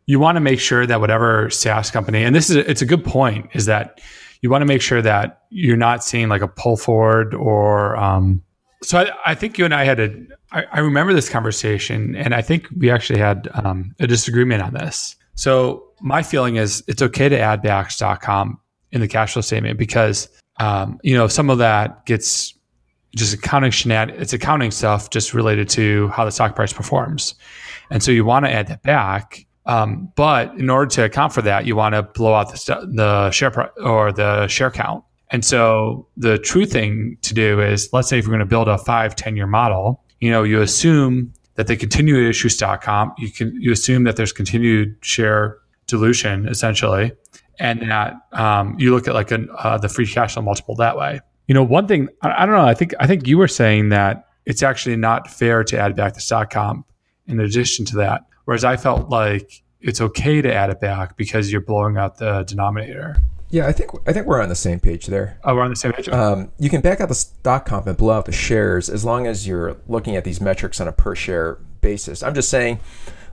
you 0.06 0.20
want 0.20 0.36
to 0.36 0.40
make 0.40 0.60
sure 0.60 0.86
that 0.86 1.00
whatever 1.00 1.50
SaaS 1.50 1.92
company, 1.92 2.24
and 2.24 2.36
this 2.36 2.50
is 2.50 2.58
it's 2.58 2.82
a 2.82 2.86
good 2.86 3.04
point, 3.04 3.50
is 3.54 3.66
that 3.66 4.02
you 4.42 4.50
want 4.50 4.62
to 4.62 4.66
make 4.66 4.82
sure 4.82 5.02
that 5.02 5.42
you're 5.50 5.78
not 5.78 6.04
seeing 6.04 6.30
like 6.30 6.42
a 6.42 6.48
pull 6.48 6.78
forward 6.78 7.34
or. 7.34 7.96
Um, 7.98 8.42
so 8.84 9.00
I, 9.00 9.32
I 9.32 9.36
think 9.36 9.58
you 9.58 9.66
and 9.66 9.74
I 9.74 9.84
had 9.84 10.00
a. 10.00 10.14
I, 10.52 10.66
I 10.72 10.80
remember 10.80 11.14
this 11.14 11.30
conversation, 11.30 12.16
and 12.16 12.34
I 12.34 12.42
think 12.42 12.68
we 12.78 12.90
actually 12.92 13.20
had 13.20 13.50
um, 13.54 13.96
a 14.00 14.08
disagreement 14.08 14.62
on 14.62 14.74
this. 14.74 15.16
So 15.36 15.84
my 16.02 16.24
feeling 16.24 16.56
is 16.56 16.84
it's 16.88 17.02
okay 17.02 17.30
to 17.30 17.40
add 17.40 17.62
back 17.62 17.92
in 18.92 19.02
the 19.02 19.08
cash 19.08 19.34
flow 19.34 19.42
statement 19.42 19.78
because 19.78 20.30
um, 20.60 21.00
you 21.04 21.16
know 21.16 21.28
some 21.28 21.50
of 21.50 21.58
that 21.58 22.06
gets 22.06 22.55
just 23.16 23.34
accounting 23.34 23.72
shenanigans. 23.72 24.22
It's 24.22 24.34
accounting 24.34 24.72
stuff 24.72 25.10
just 25.10 25.34
related 25.34 25.70
to 25.70 26.10
how 26.10 26.26
the 26.26 26.32
stock 26.32 26.56
price 26.56 26.74
performs, 26.74 27.36
and 27.90 28.04
so 28.04 28.12
you 28.12 28.26
want 28.26 28.46
to 28.46 28.52
add 28.52 28.68
that 28.68 28.84
back. 28.84 29.46
Um, 29.68 30.12
but 30.16 30.54
in 30.56 30.70
order 30.70 30.88
to 30.92 31.06
account 31.06 31.34
for 31.34 31.42
that, 31.42 31.66
you 31.66 31.76
want 31.76 31.96
to 31.96 32.04
blow 32.04 32.36
out 32.36 32.52
the, 32.52 32.58
st- 32.58 32.96
the 32.96 33.32
share 33.32 33.50
price 33.50 33.72
or 33.78 34.12
the 34.12 34.48
share 34.48 34.70
count. 34.70 35.04
And 35.32 35.44
so 35.44 36.08
the 36.16 36.38
true 36.38 36.66
thing 36.66 37.18
to 37.24 37.34
do 37.34 37.60
is, 37.60 37.90
let's 37.92 38.08
say 38.08 38.20
if 38.20 38.26
you're 38.26 38.32
going 38.32 38.40
to 38.40 38.46
build 38.46 38.68
a 38.68 38.78
five, 38.78 39.16
10 39.16 39.36
year 39.36 39.48
model, 39.48 40.04
you 40.20 40.30
know, 40.30 40.44
you 40.44 40.62
assume 40.62 41.34
that 41.56 41.68
they 41.68 41.76
continue 41.76 42.16
to 42.16 42.30
issue 42.30 42.50
stock 42.50 42.84
comp. 42.84 43.16
You 43.18 43.32
can, 43.32 43.60
you 43.60 43.72
assume 43.72 44.04
that 44.04 44.18
there's 44.18 44.32
continued 44.32 44.98
share 45.02 45.58
dilution 45.88 46.48
essentially. 46.48 47.12
And 47.60 47.90
that 47.90 48.16
um, 48.34 48.76
you 48.78 48.92
look 48.92 49.08
at 49.08 49.14
like 49.14 49.32
an, 49.32 49.50
uh, 49.58 49.78
the 49.78 49.90
free 49.90 50.06
cash 50.06 50.34
flow 50.34 50.44
multiple 50.44 50.76
that 50.76 50.98
way. 50.98 51.22
You 51.48 51.54
know, 51.54 51.64
one 51.64 51.88
thing 51.88 52.10
I, 52.22 52.44
I 52.44 52.46
don't 52.46 52.56
know. 52.56 52.66
I 52.66 52.74
think 52.74 52.94
I 53.00 53.08
think 53.08 53.28
you 53.28 53.38
were 53.38 53.48
saying 53.48 53.90
that 53.90 54.28
it's 54.46 54.64
actually 54.64 54.96
not 54.96 55.30
fair 55.30 55.64
to 55.64 55.80
add 55.80 55.96
back 55.96 56.14
the 56.14 56.22
stock 56.22 56.52
comp 56.52 56.86
in 57.28 57.40
addition 57.40 57.86
to 57.86 57.96
that. 57.98 58.26
Whereas 58.46 58.64
I 58.64 58.78
felt 58.78 59.10
like 59.10 59.64
it's 59.82 60.02
okay 60.02 60.42
to 60.42 60.54
add 60.54 60.70
it 60.70 60.80
back 60.80 61.18
because 61.18 61.52
you're 61.52 61.62
blowing 61.62 61.98
out 61.98 62.18
the 62.18 62.44
denominator. 62.44 63.18
Yeah, 63.50 63.68
I 63.68 63.72
think 63.72 63.92
I 64.08 64.14
think 64.14 64.26
we're 64.26 64.42
on 64.42 64.50
the 64.50 64.56
same 64.56 64.80
page 64.80 65.06
there. 65.06 65.40
Oh, 65.44 65.56
we're 65.56 65.62
on 65.62 65.70
the 65.70 65.76
same 65.76 65.94
page. 65.94 66.10
Um, 66.10 66.52
you 66.60 66.70
can 66.70 66.82
back 66.82 67.00
out 67.00 67.10
the 67.10 67.16
stock 67.16 67.66
comp 67.66 67.88
and 67.88 67.96
blow 67.96 68.14
out 68.14 68.26
the 68.26 68.32
shares 68.32 68.90
as 68.90 69.06
long 69.06 69.28
as 69.28 69.48
you're 69.48 69.78
looking 69.88 70.16
at 70.16 70.24
these 70.24 70.42
metrics 70.42 70.82
on 70.82 70.88
a 70.88 70.92
per 70.92 71.16
share 71.16 71.60
basis. 71.82 72.24
I'm 72.24 72.34
just 72.34 72.50
saying, 72.50 72.80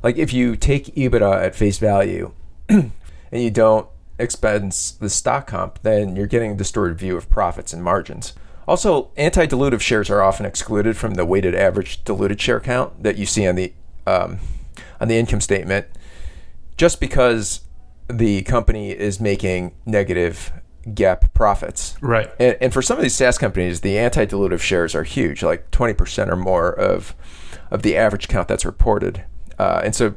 like 0.02 0.16
if 0.18 0.32
you 0.32 0.56
take 0.56 0.94
EBITDA 0.94 1.44
at 1.46 1.54
face 1.54 1.78
value 1.78 2.32
and 2.68 2.92
you 3.32 3.50
don't 3.50 3.88
expense 4.22 4.92
the 4.92 5.10
stock 5.10 5.46
comp, 5.48 5.80
then 5.82 6.16
you're 6.16 6.26
getting 6.26 6.52
a 6.52 6.56
distorted 6.56 6.98
view 6.98 7.16
of 7.16 7.28
profits 7.28 7.72
and 7.72 7.82
margins. 7.82 8.34
Also, 8.66 9.10
anti-dilutive 9.16 9.80
shares 9.80 10.08
are 10.08 10.22
often 10.22 10.46
excluded 10.46 10.96
from 10.96 11.14
the 11.14 11.24
weighted 11.24 11.54
average 11.54 12.04
diluted 12.04 12.40
share 12.40 12.60
count 12.60 13.02
that 13.02 13.16
you 13.16 13.26
see 13.26 13.46
on 13.46 13.56
the 13.56 13.72
um, 14.06 14.38
on 15.00 15.08
the 15.08 15.16
income 15.16 15.40
statement, 15.40 15.86
just 16.76 17.00
because 17.00 17.62
the 18.08 18.42
company 18.42 18.90
is 18.90 19.20
making 19.20 19.74
negative 19.84 20.52
GAAP 20.86 21.32
profits. 21.34 21.96
Right. 22.00 22.30
And, 22.38 22.56
and 22.60 22.72
for 22.72 22.82
some 22.82 22.96
of 22.96 23.02
these 23.02 23.14
SaaS 23.14 23.38
companies, 23.38 23.80
the 23.80 23.98
anti-dilutive 23.98 24.60
shares 24.60 24.94
are 24.94 25.04
huge, 25.04 25.42
like 25.42 25.70
20% 25.70 26.28
or 26.28 26.36
more 26.36 26.72
of 26.72 27.14
of 27.70 27.82
the 27.82 27.96
average 27.96 28.28
count 28.28 28.48
that's 28.48 28.66
reported. 28.66 29.24
Uh, 29.58 29.80
and 29.82 29.94
so, 29.94 30.14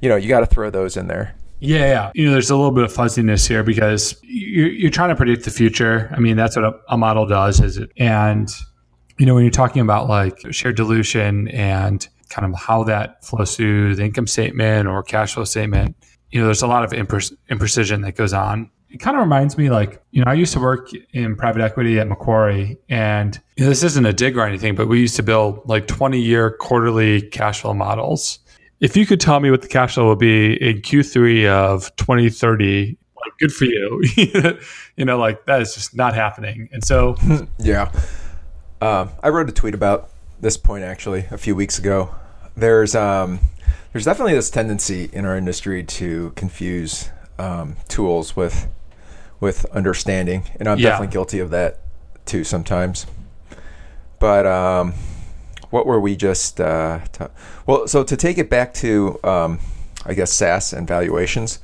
you 0.00 0.08
know, 0.08 0.16
you 0.16 0.26
got 0.26 0.40
to 0.40 0.46
throw 0.46 0.70
those 0.70 0.96
in 0.96 1.06
there. 1.06 1.34
Yeah, 1.60 1.86
yeah. 1.86 2.12
You 2.14 2.26
know, 2.26 2.32
there's 2.32 2.50
a 2.50 2.56
little 2.56 2.70
bit 2.70 2.84
of 2.84 2.92
fuzziness 2.92 3.46
here 3.46 3.62
because 3.62 4.16
you're, 4.22 4.68
you're 4.68 4.90
trying 4.90 5.08
to 5.08 5.16
predict 5.16 5.44
the 5.44 5.50
future. 5.50 6.12
I 6.14 6.20
mean, 6.20 6.36
that's 6.36 6.56
what 6.56 6.64
a, 6.64 6.72
a 6.88 6.96
model 6.96 7.26
does, 7.26 7.60
is 7.60 7.78
it? 7.78 7.90
And 7.96 8.48
you 9.18 9.26
know, 9.26 9.34
when 9.34 9.42
you're 9.44 9.50
talking 9.50 9.82
about 9.82 10.08
like 10.08 10.40
share 10.52 10.72
dilution 10.72 11.48
and 11.48 12.06
kind 12.30 12.52
of 12.52 12.58
how 12.58 12.84
that 12.84 13.24
flows 13.24 13.56
through 13.56 13.96
the 13.96 14.04
income 14.04 14.26
statement 14.26 14.86
or 14.86 15.02
cash 15.02 15.34
flow 15.34 15.44
statement, 15.44 15.96
you 16.30 16.40
know, 16.40 16.46
there's 16.46 16.62
a 16.62 16.66
lot 16.66 16.84
of 16.84 16.92
impre- 16.92 17.34
imprecision 17.50 18.04
that 18.04 18.12
goes 18.12 18.32
on. 18.32 18.70
It 18.90 19.00
kind 19.00 19.16
of 19.16 19.22
reminds 19.22 19.58
me 19.58 19.70
like, 19.70 20.00
you 20.12 20.24
know, 20.24 20.30
I 20.30 20.34
used 20.34 20.52
to 20.54 20.60
work 20.60 20.90
in 21.12 21.36
private 21.36 21.60
equity 21.60 21.98
at 21.98 22.06
Macquarie 22.06 22.78
and 22.88 23.38
you 23.56 23.64
know, 23.64 23.70
this 23.70 23.82
isn't 23.82 24.06
a 24.06 24.12
dig 24.12 24.36
or 24.36 24.46
anything, 24.46 24.74
but 24.74 24.88
we 24.88 25.00
used 25.00 25.16
to 25.16 25.22
build 25.22 25.60
like 25.68 25.86
20 25.88 26.20
year 26.20 26.52
quarterly 26.52 27.22
cash 27.22 27.60
flow 27.62 27.74
models. 27.74 28.38
If 28.80 28.96
you 28.96 29.06
could 29.06 29.20
tell 29.20 29.40
me 29.40 29.50
what 29.50 29.62
the 29.62 29.68
cash 29.68 29.94
flow 29.94 30.06
will 30.06 30.16
be 30.16 30.54
in 30.54 30.82
Q3 30.82 31.46
of 31.48 31.94
2030, 31.96 32.96
like 33.16 33.32
good 33.40 33.52
for 33.52 33.64
you. 33.64 34.02
you 34.96 35.04
know, 35.04 35.18
like 35.18 35.44
that 35.46 35.60
is 35.60 35.74
just 35.74 35.96
not 35.96 36.14
happening. 36.14 36.68
And 36.72 36.84
so, 36.84 37.16
yeah. 37.58 37.90
Uh, 38.80 39.08
I 39.22 39.30
wrote 39.30 39.48
a 39.48 39.52
tweet 39.52 39.74
about 39.74 40.10
this 40.40 40.56
point 40.56 40.84
actually 40.84 41.26
a 41.32 41.38
few 41.38 41.56
weeks 41.56 41.78
ago. 41.80 42.14
There's 42.56 42.94
um, 42.94 43.40
there's 43.92 44.04
definitely 44.04 44.34
this 44.34 44.50
tendency 44.50 45.10
in 45.12 45.24
our 45.24 45.36
industry 45.36 45.82
to 45.82 46.30
confuse 46.36 47.10
um, 47.38 47.76
tools 47.88 48.36
with 48.36 48.68
with 49.40 49.64
understanding, 49.66 50.44
and 50.60 50.68
I'm 50.68 50.78
Yeah. 50.78 50.90
definitely 50.90 51.12
guilty 51.12 51.40
of 51.40 51.50
that 51.50 51.80
too 52.26 52.44
sometimes. 52.44 53.06
But 54.20 54.46
um, 54.46 54.94
what 55.70 55.86
were 55.86 56.00
we 56.00 56.16
just 56.16 56.60
uh, 56.60 57.00
well? 57.66 57.86
So 57.86 58.04
to 58.04 58.16
take 58.16 58.38
it 58.38 58.50
back 58.50 58.74
to 58.74 59.18
um, 59.24 59.60
I 60.04 60.14
guess 60.14 60.32
SaaS 60.32 60.72
and 60.72 60.86
valuations. 60.86 61.60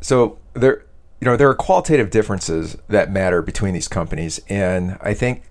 So 0.00 0.38
there, 0.54 0.84
you 1.20 1.26
know, 1.26 1.36
there 1.36 1.48
are 1.48 1.54
qualitative 1.54 2.10
differences 2.10 2.76
that 2.88 3.12
matter 3.12 3.42
between 3.42 3.74
these 3.74 3.88
companies, 3.88 4.40
and 4.48 4.98
I 5.00 5.14
think 5.14 5.42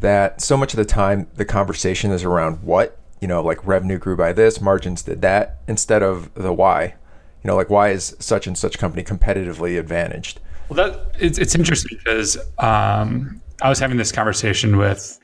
that 0.00 0.40
so 0.40 0.56
much 0.56 0.72
of 0.72 0.78
the 0.78 0.84
time 0.84 1.28
the 1.36 1.44
conversation 1.44 2.10
is 2.10 2.24
around 2.24 2.62
what 2.62 2.98
you 3.20 3.28
know 3.28 3.42
like 3.42 3.64
revenue 3.66 3.98
grew 3.98 4.16
by 4.16 4.32
this 4.32 4.60
margins 4.60 5.02
did 5.02 5.20
that 5.22 5.58
instead 5.68 6.02
of 6.02 6.32
the 6.34 6.52
why 6.52 6.84
you 6.84 7.48
know 7.48 7.54
like 7.54 7.70
why 7.70 7.90
is 7.90 8.16
such 8.18 8.46
and 8.46 8.56
such 8.56 8.78
company 8.78 9.02
competitively 9.02 9.78
advantaged 9.78 10.40
Well, 10.68 10.76
that 10.76 11.14
it's, 11.18 11.38
it's 11.38 11.54
interesting 11.54 11.98
because 11.98 12.36
um, 12.58 13.40
I 13.62 13.68
was 13.68 13.78
having 13.78 13.98
this 13.98 14.10
conversation 14.10 14.78
with 14.78 15.19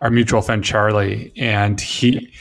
our 0.00 0.10
mutual 0.10 0.42
friend 0.42 0.64
Charlie, 0.64 1.32
and 1.36 1.80
he, 1.80 2.32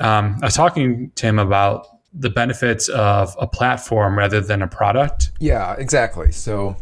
um, 0.00 0.38
I 0.42 0.46
was 0.46 0.54
talking 0.54 1.10
to 1.16 1.26
him 1.26 1.38
about 1.38 1.86
the 2.14 2.30
benefits 2.30 2.88
of 2.88 3.34
a 3.38 3.46
platform 3.46 4.18
rather 4.18 4.40
than 4.40 4.60
a 4.60 4.68
product. 4.68 5.30
yeah 5.40 5.74
exactly 5.78 6.30
so 6.30 6.76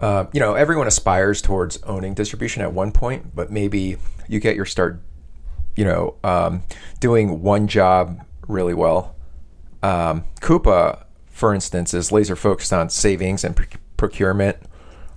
uh, 0.00 0.24
you 0.32 0.40
know 0.40 0.54
everyone 0.54 0.88
aspires 0.88 1.40
towards 1.40 1.80
owning 1.84 2.12
distribution 2.12 2.60
at 2.60 2.72
one 2.72 2.90
point 2.90 3.36
but 3.36 3.52
maybe 3.52 3.96
you 4.26 4.40
get 4.40 4.56
your 4.56 4.64
start 4.64 5.00
you 5.76 5.84
know 5.84 6.16
um, 6.24 6.64
doing 6.98 7.40
one 7.42 7.68
job 7.68 8.20
really 8.48 8.74
well. 8.74 9.16
Um, 9.82 10.24
Coupa, 10.40 11.04
for 11.26 11.54
instance, 11.54 11.94
is 11.94 12.12
laser 12.12 12.36
focused 12.36 12.72
on 12.72 12.90
savings 12.90 13.44
and 13.44 13.58
procurement 13.96 14.58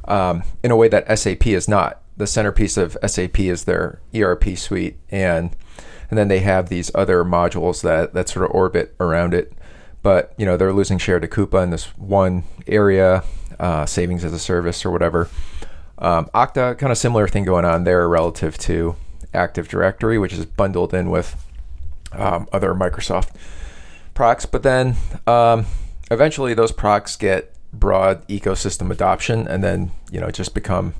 um, 0.06 0.44
in 0.64 0.72
a 0.72 0.76
way 0.76 0.88
that 0.88 1.20
SAP 1.20 1.48
is 1.48 1.68
not. 1.68 2.02
The 2.18 2.28
centerpiece 2.28 2.78
of 2.78 2.98
SAP 3.06 3.40
is 3.40 3.66
their 3.66 4.02
ERP 4.16 4.58
suite, 4.58 4.98
and 5.10 5.56
and 6.10 6.18
then 6.18 6.28
they 6.28 6.40
have 6.40 6.70
these 6.70 6.92
other 6.96 7.24
modules 7.24 7.82
that 7.82 8.14
that 8.14 8.30
sort 8.30 8.46
of 8.46 8.52
orbit 8.52 8.96
around 9.00 9.34
it. 9.34 9.54
But 10.02 10.34
you 10.38 10.46
know 10.46 10.56
they're 10.58 10.74
losing 10.74 10.98
share 10.98 11.20
to 11.20 11.28
Coupa 11.28 11.64
in 11.64 11.72
this 11.72 11.86
one 11.98 12.44
area, 12.68 13.24
uh, 13.60 13.86
savings 13.86 14.24
as 14.24 14.34
a 14.34 14.40
service 14.40 14.86
or 14.86 14.92
whatever. 14.92 15.30
Um, 15.98 16.26
Okta, 16.34 16.78
kind 16.78 16.92
of 16.92 16.98
similar 16.98 17.28
thing 17.28 17.46
going 17.46 17.66
on 17.66 17.86
there 17.86 18.08
relative 18.08 18.58
to 18.60 18.96
Active 19.34 19.68
Directory, 19.68 20.18
which 20.18 20.34
is 20.34 20.46
bundled 20.46 20.94
in 20.94 21.10
with 21.10 21.36
um, 22.12 22.48
other 22.52 22.74
Microsoft 22.74 23.30
products. 24.14 24.46
But 24.46 24.64
then 24.64 24.96
um, 25.28 25.66
eventually 26.12 26.54
those 26.54 26.72
products 26.72 27.16
get 27.16 27.54
broad 27.74 28.28
ecosystem 28.28 28.92
adoption 28.92 29.48
and 29.48 29.64
then, 29.64 29.92
you 30.12 30.20
know, 30.20 30.32
just 30.32 30.54
become 30.54 30.94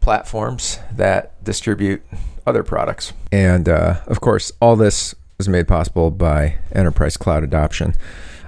platforms 0.00 0.78
that 0.92 1.42
distribute 1.44 2.02
other 2.46 2.62
products. 2.62 3.12
And 3.30 3.68
uh, 3.68 4.00
of 4.06 4.20
course, 4.20 4.52
all 4.60 4.76
this 4.76 5.14
was 5.38 5.48
made 5.48 5.68
possible 5.68 6.10
by 6.10 6.56
enterprise 6.72 7.16
cloud 7.16 7.44
adoption. 7.44 7.94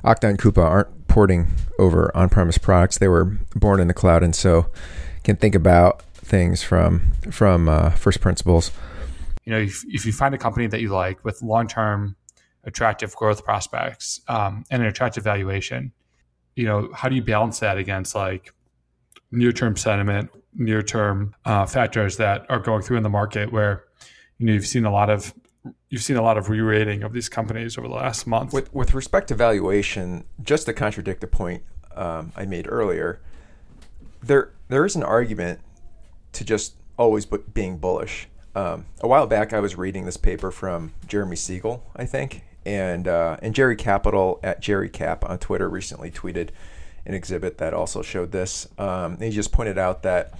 Okta 0.04 0.28
and 0.28 0.38
Coupa 0.38 0.62
aren't 0.62 1.08
porting 1.08 1.48
over 1.78 2.14
on 2.16 2.28
premise 2.28 2.58
products, 2.58 2.98
they 2.98 3.08
were 3.08 3.24
born 3.54 3.80
in 3.80 3.88
the 3.88 3.94
cloud. 3.94 4.22
And 4.22 4.34
so 4.34 4.66
can 5.24 5.36
think 5.36 5.54
about 5.54 6.02
things 6.14 6.62
from 6.62 7.12
from 7.30 7.68
uh, 7.68 7.90
first 7.90 8.20
principles. 8.20 8.70
You 9.44 9.52
know, 9.52 9.58
if, 9.58 9.84
if 9.88 10.06
you 10.06 10.12
find 10.12 10.34
a 10.34 10.38
company 10.38 10.66
that 10.68 10.80
you 10.80 10.88
like 10.88 11.24
with 11.24 11.42
long 11.42 11.68
term 11.68 12.16
attractive 12.64 13.14
growth 13.16 13.44
prospects 13.44 14.20
um, 14.28 14.64
and 14.70 14.82
an 14.82 14.88
attractive 14.88 15.24
valuation, 15.24 15.92
you 16.54 16.64
know, 16.64 16.90
how 16.94 17.08
do 17.08 17.14
you 17.14 17.22
balance 17.22 17.58
that 17.60 17.76
against 17.76 18.14
like 18.14 18.52
near 19.30 19.52
term 19.52 19.76
sentiment, 19.76 20.30
near 20.54 20.82
term 20.82 21.34
uh, 21.44 21.66
factors 21.66 22.16
that 22.18 22.46
are 22.50 22.58
going 22.58 22.82
through 22.82 22.96
in 22.96 23.02
the 23.02 23.08
market 23.08 23.52
where 23.52 23.84
you 24.38 24.46
know 24.46 24.52
you've 24.52 24.66
seen 24.66 24.84
a 24.84 24.92
lot 24.92 25.10
of 25.10 25.34
you've 25.88 26.02
seen 26.02 26.16
a 26.16 26.22
lot 26.22 26.38
of 26.38 26.48
re-rating 26.48 27.02
of 27.02 27.12
these 27.12 27.28
companies 27.28 27.78
over 27.78 27.88
the 27.88 27.94
last 27.94 28.26
month. 28.26 28.52
With 28.52 28.72
with 28.74 28.94
respect 28.94 29.28
to 29.28 29.34
valuation, 29.34 30.24
just 30.42 30.66
to 30.66 30.72
contradict 30.72 31.22
a 31.24 31.26
point 31.26 31.62
um, 31.94 32.32
I 32.36 32.44
made 32.44 32.66
earlier, 32.68 33.20
there 34.22 34.52
there 34.68 34.84
is 34.84 34.96
an 34.96 35.02
argument 35.02 35.60
to 36.32 36.44
just 36.44 36.76
always 36.96 37.26
being 37.26 37.78
bullish. 37.78 38.28
Um, 38.54 38.86
a 39.00 39.08
while 39.08 39.26
back, 39.26 39.52
I 39.52 39.60
was 39.60 39.76
reading 39.76 40.04
this 40.04 40.16
paper 40.16 40.50
from 40.50 40.92
Jeremy 41.06 41.36
Siegel, 41.36 41.84
I 41.96 42.04
think, 42.04 42.42
and 42.66 43.08
uh, 43.08 43.36
and 43.40 43.54
Jerry 43.54 43.76
Capital 43.76 44.40
at 44.42 44.60
Jerry 44.60 44.88
Cap 44.88 45.24
on 45.28 45.38
Twitter 45.38 45.68
recently 45.68 46.10
tweeted 46.10 46.50
an 47.04 47.14
exhibit 47.14 47.58
that 47.58 47.74
also 47.74 48.02
showed 48.02 48.32
this. 48.32 48.68
Um, 48.78 49.18
he 49.18 49.30
just 49.30 49.52
pointed 49.52 49.78
out 49.78 50.02
that 50.02 50.34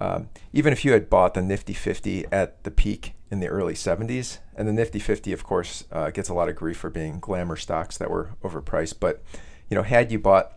um, 0.00 0.28
even 0.52 0.72
if 0.72 0.84
you 0.84 0.92
had 0.92 1.08
bought 1.08 1.34
the 1.34 1.42
Nifty 1.42 1.74
50 1.74 2.26
at 2.32 2.62
the 2.64 2.70
peak 2.70 3.14
in 3.30 3.40
the 3.40 3.48
early 3.48 3.74
70s, 3.74 4.38
and 4.56 4.68
the 4.68 4.72
Nifty 4.72 4.98
50, 4.98 5.32
of 5.32 5.44
course, 5.44 5.84
uh, 5.92 6.10
gets 6.10 6.28
a 6.28 6.34
lot 6.34 6.48
of 6.48 6.56
grief 6.56 6.76
for 6.76 6.90
being 6.90 7.20
glamour 7.20 7.56
stocks 7.56 7.98
that 7.98 8.10
were 8.10 8.30
overpriced, 8.42 8.94
but 9.00 9.22
you 9.68 9.74
know, 9.74 9.82
had 9.82 10.12
you 10.12 10.18
bought 10.18 10.52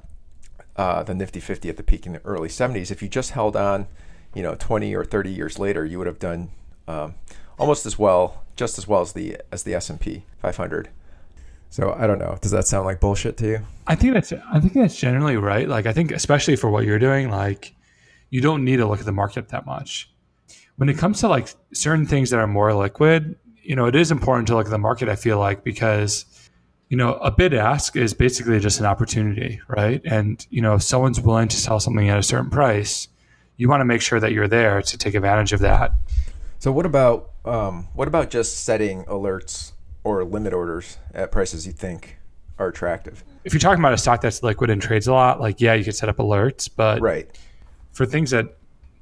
uh, 0.78 1.04
the 1.04 1.16
Nifty 1.16 1.40
50 1.40 1.70
at 1.70 1.78
the 1.78 1.84
peak 1.84 2.06
in 2.06 2.14
the 2.14 2.24
early 2.24 2.50
70s. 2.50 2.92
If 2.92 3.02
you 3.02 3.10
just 3.10 3.32
held 3.32 3.56
on, 3.56 3.88
you 4.34 4.44
know, 4.44 4.56
20 4.56 4.96
or 4.96 5.04
30 5.04 5.32
years 5.32 5.58
later, 5.58 5.84
you 5.86 5.98
would 5.98 6.08
have 6.08 6.20
done 6.20 6.50
um, 6.88 7.16
almost 7.58 7.86
as 7.86 7.98
well, 7.98 8.44
just 8.56 8.78
as 8.78 8.88
well 8.88 9.02
as 9.02 9.14
the 9.14 9.38
as 9.52 9.64
the 9.64 9.74
S&P 9.74 10.24
500. 10.40 10.90
So 11.70 11.94
I 11.94 12.08
don't 12.08 12.20
know. 12.20 12.38
Does 12.42 12.52
that 12.52 12.66
sound 12.68 12.86
like 12.86 13.00
bullshit 13.00 13.38
to 13.38 13.48
you? 13.48 13.60
I 13.86 13.96
think 13.96 14.14
that's 14.14 14.34
I 14.34 14.60
think 14.60 14.74
that's 14.74 14.98
generally 14.98 15.38
right. 15.38 15.68
Like 15.68 15.86
I 15.86 15.94
think 15.94 16.12
especially 16.12 16.56
for 16.56 16.70
what 16.70 16.86
you're 16.86 17.00
doing, 17.00 17.30
like 17.30 17.76
you 18.30 18.42
don't 18.42 18.64
need 18.64 18.78
to 18.78 18.86
look 18.86 19.00
at 19.00 19.06
the 19.06 19.12
market 19.12 19.50
that 19.50 19.66
much. 19.66 20.10
When 20.78 20.90
it 20.90 20.98
comes 20.98 21.20
to 21.22 21.28
like 21.28 21.50
certain 21.74 22.06
things 22.06 22.30
that 22.30 22.40
are 22.40 22.48
more 22.48 22.74
liquid, 22.74 23.38
you 23.62 23.76
know, 23.76 23.86
it 23.86 23.96
is 23.96 24.12
important 24.12 24.48
to 24.48 24.56
look 24.56 24.68
at 24.68 24.72
the 24.72 24.78
market. 24.78 25.10
I 25.10 25.16
feel 25.16 25.40
like 25.40 25.64
because 25.64 26.26
you 26.90 26.96
know, 26.96 27.16
a 27.16 27.32
bid 27.32 27.54
ask 27.54 27.96
is 27.96 28.14
basically 28.14 28.60
just 28.60 28.80
an 28.80 28.86
opportunity, 28.86 29.60
right? 29.68 30.02
And, 30.06 30.46
you 30.50 30.62
know, 30.62 30.76
if 30.76 30.84
someone's 30.84 31.20
willing 31.20 31.50
to 31.50 31.58
sell 31.58 31.80
something 31.80 32.08
at 32.08 32.18
a 32.18 32.24
certain 32.24 32.50
price, 32.50 33.10
you 33.58 33.68
want 33.68 33.82
to 33.82 33.86
make 33.86 34.02
sure 34.02 34.20
that 34.20 34.32
you're 34.32 34.48
there 34.48 34.82
to 34.82 34.98
take 34.98 35.14
advantage 35.14 35.52
of 35.52 35.60
that. 35.60 35.92
So 36.60 36.72
what 36.72 36.86
about 36.86 37.32
um, 37.46 37.88
what 37.94 38.08
about 38.08 38.30
just 38.30 38.64
setting 38.64 39.04
alerts 39.06 39.74
or 40.08 40.24
limit 40.24 40.54
orders 40.54 40.98
at 41.14 41.32
prices 41.32 41.68
you 41.68 41.74
think 41.74 42.18
are 42.58 42.68
attractive? 42.68 43.24
If 43.44 43.54
you're 43.54 43.60
talking 43.60 43.80
about 43.80 43.94
a 43.94 43.98
stock 43.98 44.22
that's 44.22 44.42
liquid 44.44 44.70
and 44.70 44.82
trades 44.82 45.08
a 45.08 45.14
lot, 45.14 45.40
like 45.40 45.62
yeah, 45.62 45.74
you 45.74 45.84
could 45.84 45.96
set 45.96 46.10
up 46.10 46.18
alerts, 46.18 46.70
but 46.74 47.02
right. 47.02 47.30
for 47.92 48.06
things 48.06 48.32
that 48.32 48.58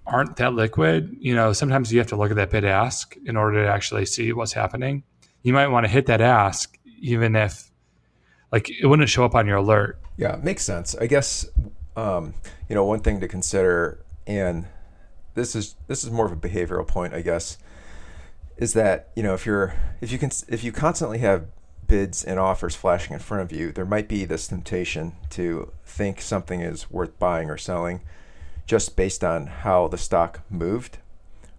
aren't 0.08 0.36
that 0.38 0.54
liquid, 0.54 1.16
you 1.20 1.36
know, 1.36 1.54
sometimes 1.54 1.92
you 1.92 2.00
have 2.00 2.08
to 2.08 2.16
look 2.16 2.32
at 2.32 2.38
that 2.38 2.50
bid 2.50 2.66
ask 2.66 3.16
in 3.26 3.38
order 3.38 3.64
to 3.64 3.70
actually 3.70 4.06
see 4.06 4.34
what's 4.34 4.54
happening. 4.54 5.04
You 5.44 5.54
might 5.54 5.68
want 5.68 5.86
to 5.86 5.92
hit 5.92 6.08
that 6.08 6.22
ask 6.22 6.78
even 7.00 7.36
if 7.36 7.72
like 8.52 8.70
it 8.70 8.86
wouldn't 8.86 9.10
show 9.10 9.26
up 9.26 9.36
on 9.36 9.48
your 9.48 9.58
alert. 9.58 10.00
Yeah, 10.18 10.38
makes 10.42 10.64
sense. 10.64 10.96
I 10.96 11.08
guess 11.08 11.46
um, 11.96 12.34
you 12.70 12.76
know 12.76 12.86
one 12.86 13.02
thing 13.02 13.20
to 13.20 13.28
consider, 13.28 14.04
and 14.26 14.66
this 15.34 15.56
is 15.56 15.76
this 15.88 16.04
is 16.04 16.12
more 16.12 16.26
of 16.26 16.32
a 16.32 16.36
behavioral 16.36 16.88
point, 16.88 17.14
I 17.14 17.22
guess, 17.22 17.58
is 18.58 18.74
that 18.74 19.10
you 19.16 19.24
know 19.24 19.34
if 19.34 19.46
you're 19.46 19.76
if 20.02 20.12
you 20.12 20.18
can 20.18 20.32
if 20.48 20.64
you 20.64 20.72
constantly 20.72 21.20
have 21.20 21.48
bids 21.88 22.24
and 22.24 22.40
offers 22.40 22.76
flashing 22.76 23.14
in 23.14 23.20
front 23.20 23.44
of 23.44 23.52
you, 23.52 23.72
there 23.72 23.86
might 23.86 24.08
be 24.08 24.26
this 24.26 24.48
temptation 24.48 25.14
to 25.30 25.72
think 25.86 26.22
something 26.22 26.62
is 26.62 26.90
worth 26.90 27.18
buying 27.20 27.50
or 27.50 27.58
selling 27.58 28.02
just 28.66 28.96
based 28.96 29.24
on 29.24 29.48
how 29.48 29.88
the 29.88 29.98
stock 29.98 30.42
moved, 30.50 30.98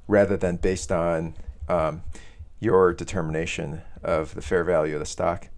rather 0.08 0.36
than 0.36 0.56
based 0.56 0.90
on 0.90 1.34
um, 1.68 2.02
your 2.60 2.92
determination 2.92 3.82
of 4.02 4.34
the 4.34 4.42
fair 4.42 4.64
value 4.64 4.94
of 4.94 5.00
the 5.00 5.06
stock. 5.06 5.48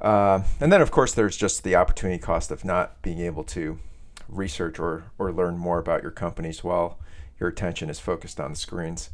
Uh, 0.00 0.42
and 0.60 0.70
then, 0.70 0.82
of 0.82 0.90
course, 0.90 1.14
there's 1.14 1.36
just 1.36 1.64
the 1.64 1.74
opportunity 1.74 2.18
cost 2.18 2.50
of 2.50 2.64
not 2.64 3.00
being 3.00 3.20
able 3.20 3.44
to 3.44 3.78
research 4.28 4.78
or, 4.78 5.04
or 5.18 5.32
learn 5.32 5.56
more 5.56 5.78
about 5.78 6.02
your 6.02 6.10
companies 6.10 6.62
while 6.62 6.98
your 7.40 7.48
attention 7.48 7.88
is 7.88 7.98
focused 7.98 8.38
on 8.38 8.50
the 8.50 8.56
screens. 8.56 9.10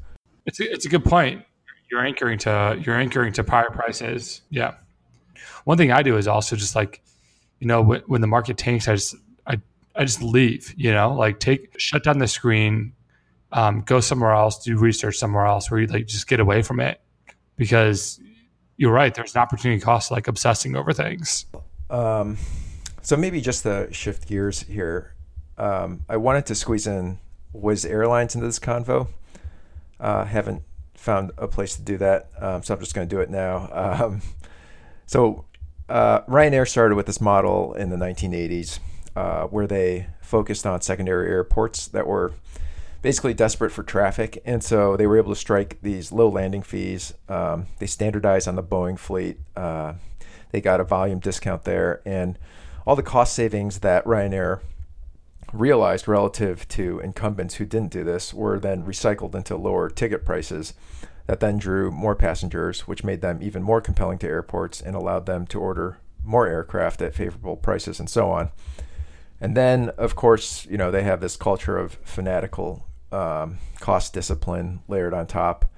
It's 0.47 0.61
a, 0.61 0.73
it's 0.73 0.87
a 0.87 0.89
good 0.89 1.05
point. 1.05 1.45
You're 1.91 2.05
anchoring 2.05 2.39
to 2.41 2.81
you're 2.85 2.97
anchoring 2.97 3.33
to 3.35 3.45
prior 3.45 3.71
prices. 3.71 4.43
Yeah. 4.51 4.75
One 5.65 5.79
thing 5.79 5.93
I 5.93 6.03
do 6.03 6.17
is 6.17 6.27
also 6.27 6.57
just 6.57 6.75
like, 6.75 7.03
you 7.61 7.67
know, 7.67 7.83
when, 7.83 8.01
when 8.07 8.21
the 8.21 8.27
market 8.27 8.57
tanks, 8.57 8.89
I 8.89 8.95
just 8.95 9.15
I 9.47 9.61
I 9.95 10.05
just 10.05 10.23
leave. 10.23 10.75
You 10.77 10.93
know, 10.93 11.15
like 11.15 11.39
take 11.39 11.79
shut 11.79 12.03
down 12.03 12.19
the 12.19 12.27
screen, 12.27 12.95
um, 13.53 13.83
go 13.83 14.01
somewhere 14.01 14.33
else, 14.33 14.65
do 14.65 14.79
research 14.79 15.17
somewhere 15.17 15.45
else, 15.45 15.71
where 15.71 15.81
you 15.81 15.87
like 15.87 16.07
just 16.07 16.27
get 16.27 16.41
away 16.41 16.63
from 16.63 16.81
it 16.81 17.01
because 17.57 18.19
you're 18.77 18.93
right. 18.93 19.15
There's 19.15 19.35
an 19.35 19.41
opportunity 19.41 19.81
cost 19.81 20.11
like 20.11 20.29
obsessing 20.29 20.75
over 20.77 20.93
things. 20.93 21.47
Um, 21.91 22.39
so 23.03 23.17
maybe 23.17 23.41
just 23.41 23.65
to 23.65 23.93
shift 23.93 24.27
gears 24.27 24.63
here, 24.63 25.15
um, 25.59 26.05
I 26.09 26.17
wanted 26.17 26.47
to 26.47 26.55
squeeze 26.55 26.87
in 26.87 27.19
Wizz 27.55 27.89
Airlines 27.89 28.35
into 28.35 28.47
this 28.47 28.59
convo. 28.59 29.09
Uh, 30.03 30.25
haven't 30.25 30.63
found 30.97 31.31
a 31.39 31.47
place 31.49 31.77
to 31.77 31.83
do 31.83 31.97
that, 31.97 32.29
um, 32.41 32.63
so 32.63 32.75
I'm 32.75 32.81
just 32.81 32.95
going 32.95 33.09
to 33.09 33.15
do 33.15 33.21
it 33.21 33.31
now. 33.31 33.69
Um, 33.73 34.21
so 35.07 35.45
uh, 35.89 36.23
Ryanair 36.23 36.69
started 36.69 36.97
with 36.97 37.07
this 37.07 37.21
model 37.21 37.73
in 37.75 37.91
the 37.91 37.97
1980s, 37.97 38.81
uh, 39.15 39.45
where 39.45 39.67
they 39.67 40.09
focused 40.21 40.67
on 40.67 40.81
secondary 40.81 41.29
airports 41.29 41.87
that 41.89 42.07
were 42.07 42.33
basically 43.01 43.35
desperate 43.35 43.71
for 43.71 43.83
traffic, 43.83 44.43
and 44.45 44.63
so 44.63 44.97
they 44.97 45.07
were 45.07 45.19
able 45.19 45.33
to 45.33 45.39
strike 45.39 45.79
these 45.83 46.13
low 46.13 46.29
landing 46.29 46.63
fees. 46.63 47.15
Um, 47.29 47.67
they 47.79 47.87
standardized 47.87 48.49
on 48.49 48.57
the 48.57 48.63
Boeing 48.63 48.99
fleet. 48.99 49.39
Uh, 49.57 49.95
they 50.51 50.61
got 50.61 50.81
a 50.81 50.85
volume 50.85 51.19
discount 51.19 51.65
there, 51.65 52.01
and 52.05 52.39
all 52.87 52.97
the 52.97 53.03
cost 53.03 53.35
savings 53.35 53.81
that 53.81 54.05
Ryanair 54.05 54.61
realized 55.53 56.09
relative 56.09 56.67
to 56.69 57.01
incumbents 57.01 57.57
who 57.57 57.65
didn't 57.65 57.93
do 57.93 58.05
this 58.05 58.33
were 58.33 58.59
then 58.59 58.85
recycled 58.85 59.35
into 59.35 59.57
lower 59.57 59.91
ticket 59.91 60.25
prices 60.25 60.75
that 61.27 61.41
then 61.41 61.59
drew 61.59 61.91
more 61.91 62.17
passengers, 62.17 62.81
which 62.89 63.05
made 63.05 63.21
them 63.21 63.39
even 63.43 63.63
more 63.63 63.81
compelling 63.81 64.19
to 64.19 64.27
airports 64.27 64.81
and 64.81 64.97
allowed 64.97 65.27
them 65.27 65.47
to 65.47 65.61
order 65.61 65.99
more 66.25 66.47
aircraft 66.47 67.03
at 67.03 67.15
favorable 67.15 67.57
prices 67.57 68.01
and 68.01 68.09
so 68.09 68.31
on. 68.31 68.51
And 69.41 69.57
then, 69.57 69.91
of 69.91 70.15
course, 70.15 70.67
you 70.67 70.77
know, 70.77 70.91
they 70.91 71.03
have 71.03 71.21
this 71.21 71.37
culture 71.37 71.77
of 71.77 71.95
fanatical 72.05 72.87
um, 73.11 73.59
cost 73.81 74.13
discipline 74.13 74.81
layered 74.89 75.15
on 75.15 75.27
top. 75.27 75.71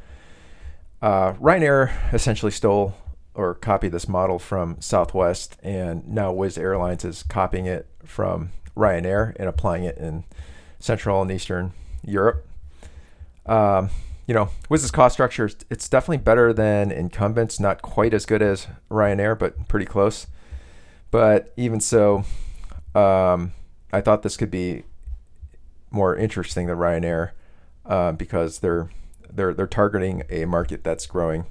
Uh, 1.01 1.33
Ryanair 1.35 2.13
essentially 2.13 2.53
stole 2.53 2.95
or 3.35 3.55
copied 3.55 3.93
this 3.93 4.09
model 4.09 4.39
from 4.39 4.81
Southwest, 4.81 5.57
and 5.63 6.07
now 6.07 6.33
Wizz 6.33 6.57
Airlines 6.57 7.05
is 7.05 7.23
copying 7.25 7.67
it 7.67 7.89
from 8.05 8.51
Ryanair 8.77 9.35
and 9.37 9.49
applying 9.49 9.85
it 9.85 9.97
in 9.99 10.25
Central 10.79 11.23
and 11.23 11.31
Eastern 11.31 11.73
Europe. 12.03 12.47
Um, 13.47 13.91
you 14.27 14.35
know, 14.35 14.49
Wizz's 14.71 14.91
cost 14.91 15.15
structure, 15.15 15.51
it's 15.71 15.89
definitely 15.89 16.19
better 16.19 16.53
than 16.53 16.91
incumbents. 16.91 17.61
Not 17.61 17.83
quite 17.83 18.15
as 18.15 18.25
good 18.25 18.43
as 18.43 18.67
Ryanair, 18.91 19.39
but 19.39 19.69
pretty 19.69 19.87
close. 19.87 20.27
But 21.11 21.53
even 21.57 21.81
so, 21.81 22.25
um, 22.95 23.53
I 23.93 24.01
thought 24.01 24.23
this 24.23 24.37
could 24.37 24.51
be 24.51 24.85
more 25.91 26.17
interesting 26.17 26.67
than 26.67 26.77
Ryanair 26.77 27.31
uh, 27.87 28.13
because 28.13 28.59
they're 28.59 28.91
they're 29.33 29.55
they're 29.55 29.67
targeting 29.67 30.23
a 30.31 30.45
market 30.45 30.83
that's 30.83 31.07
growing 31.07 31.47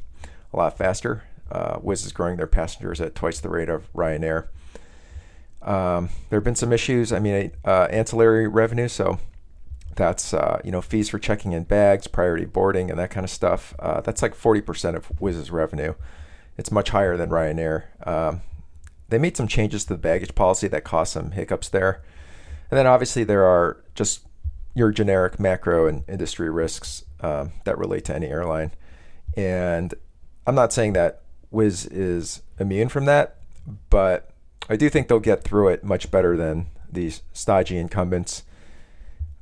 a 0.52 0.58
lot 0.58 0.78
faster. 0.78 1.24
Uh, 1.52 1.78
Wizz 1.78 2.06
is 2.06 2.12
growing 2.12 2.38
their 2.38 2.48
passengers 2.48 3.00
at 3.00 3.16
twice 3.16 3.40
the 3.40 3.50
rate 3.50 3.70
of 3.70 3.92
Ryanair. 3.94 4.48
Um, 5.64 6.10
there 6.30 6.38
have 6.38 6.44
been 6.44 6.56
some 6.56 6.74
issues. 6.74 7.12
I 7.12 7.20
mean, 7.20 7.52
uh, 7.66 7.88
ancillary 7.90 8.48
revenue. 8.48 8.88
So 8.88 9.20
that's 9.96 10.34
uh, 10.34 10.60
you 10.64 10.72
know 10.72 10.82
fees 10.82 11.10
for 11.10 11.20
checking 11.20 11.52
in 11.54 11.64
bags, 11.64 12.08
priority 12.08 12.46
boarding, 12.46 12.90
and 12.90 13.00
that 13.00 13.12
kind 13.12 13.24
of 13.24 13.30
stuff. 13.30 13.74
Uh, 13.80 14.02
that's 14.02 14.22
like 14.22 14.36
40% 14.36 14.96
of 14.96 15.10
Wizz's 15.20 15.52
revenue. 15.52 15.94
It's 16.58 16.72
much 16.72 16.90
higher 16.90 17.18
than 17.18 17.30
Ryanair. 17.30 17.86
Um, 18.06 18.42
they 19.10 19.18
made 19.18 19.38
some 19.38 19.48
changes 19.48 19.86
to 19.86 19.94
the 19.94 20.00
baggage 20.00 20.36
policy 20.36 20.68
that 20.68 20.84
caused 20.84 21.14
some 21.14 21.32
hiccups 21.32 21.70
there. 21.70 22.04
And 22.72 22.78
then 22.78 22.88
obviously 22.88 23.24
there 23.24 23.44
are 23.44 23.84
just 23.96 24.26
your 24.74 24.92
generic 24.92 25.40
macro 25.40 25.88
and 25.88 26.04
industry 26.08 26.50
risks 26.50 27.04
um, 27.20 27.52
that 27.66 27.78
relate 27.78 28.06
to 28.06 28.16
any 28.16 28.28
airline. 28.28 28.72
And 29.38 29.94
I'm 30.48 30.56
not 30.56 30.74
saying 30.74 30.94
that 30.94 31.22
Wizz 31.52 31.88
is 31.92 32.42
immune 32.60 32.90
from 32.90 33.06
that, 33.06 33.38
but 33.90 34.33
I 34.70 34.76
do 34.76 34.90
think 34.90 35.08
they'll 35.08 35.20
get 35.20 35.44
through 35.44 35.70
it 35.70 35.84
much 35.84 36.10
better 36.10 36.38
than 36.38 36.68
these 36.92 37.22
stodgy 37.34 37.78
incumbents 37.78 38.44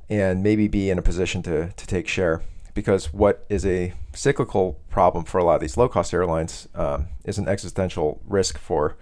and 0.08 0.42
maybe 0.42 0.68
be 0.68 0.90
in 0.90 0.98
a 0.98 1.02
position 1.02 1.42
to, 1.44 1.68
to 1.70 1.86
take 1.86 2.08
share. 2.08 2.42
Because 2.74 3.12
what 3.12 3.44
is 3.48 3.66
a 3.66 3.92
cyclical 4.14 4.80
problem 4.90 5.24
for 5.24 5.38
a 5.38 5.44
lot 5.44 5.56
of 5.56 5.60
these 5.60 5.76
low 5.76 5.88
cost 5.88 6.14
airlines 6.14 6.68
um, 6.74 7.08
is 7.24 7.38
an 7.38 7.48
existential 7.48 8.20
risk 8.26 8.58
for 8.58 8.96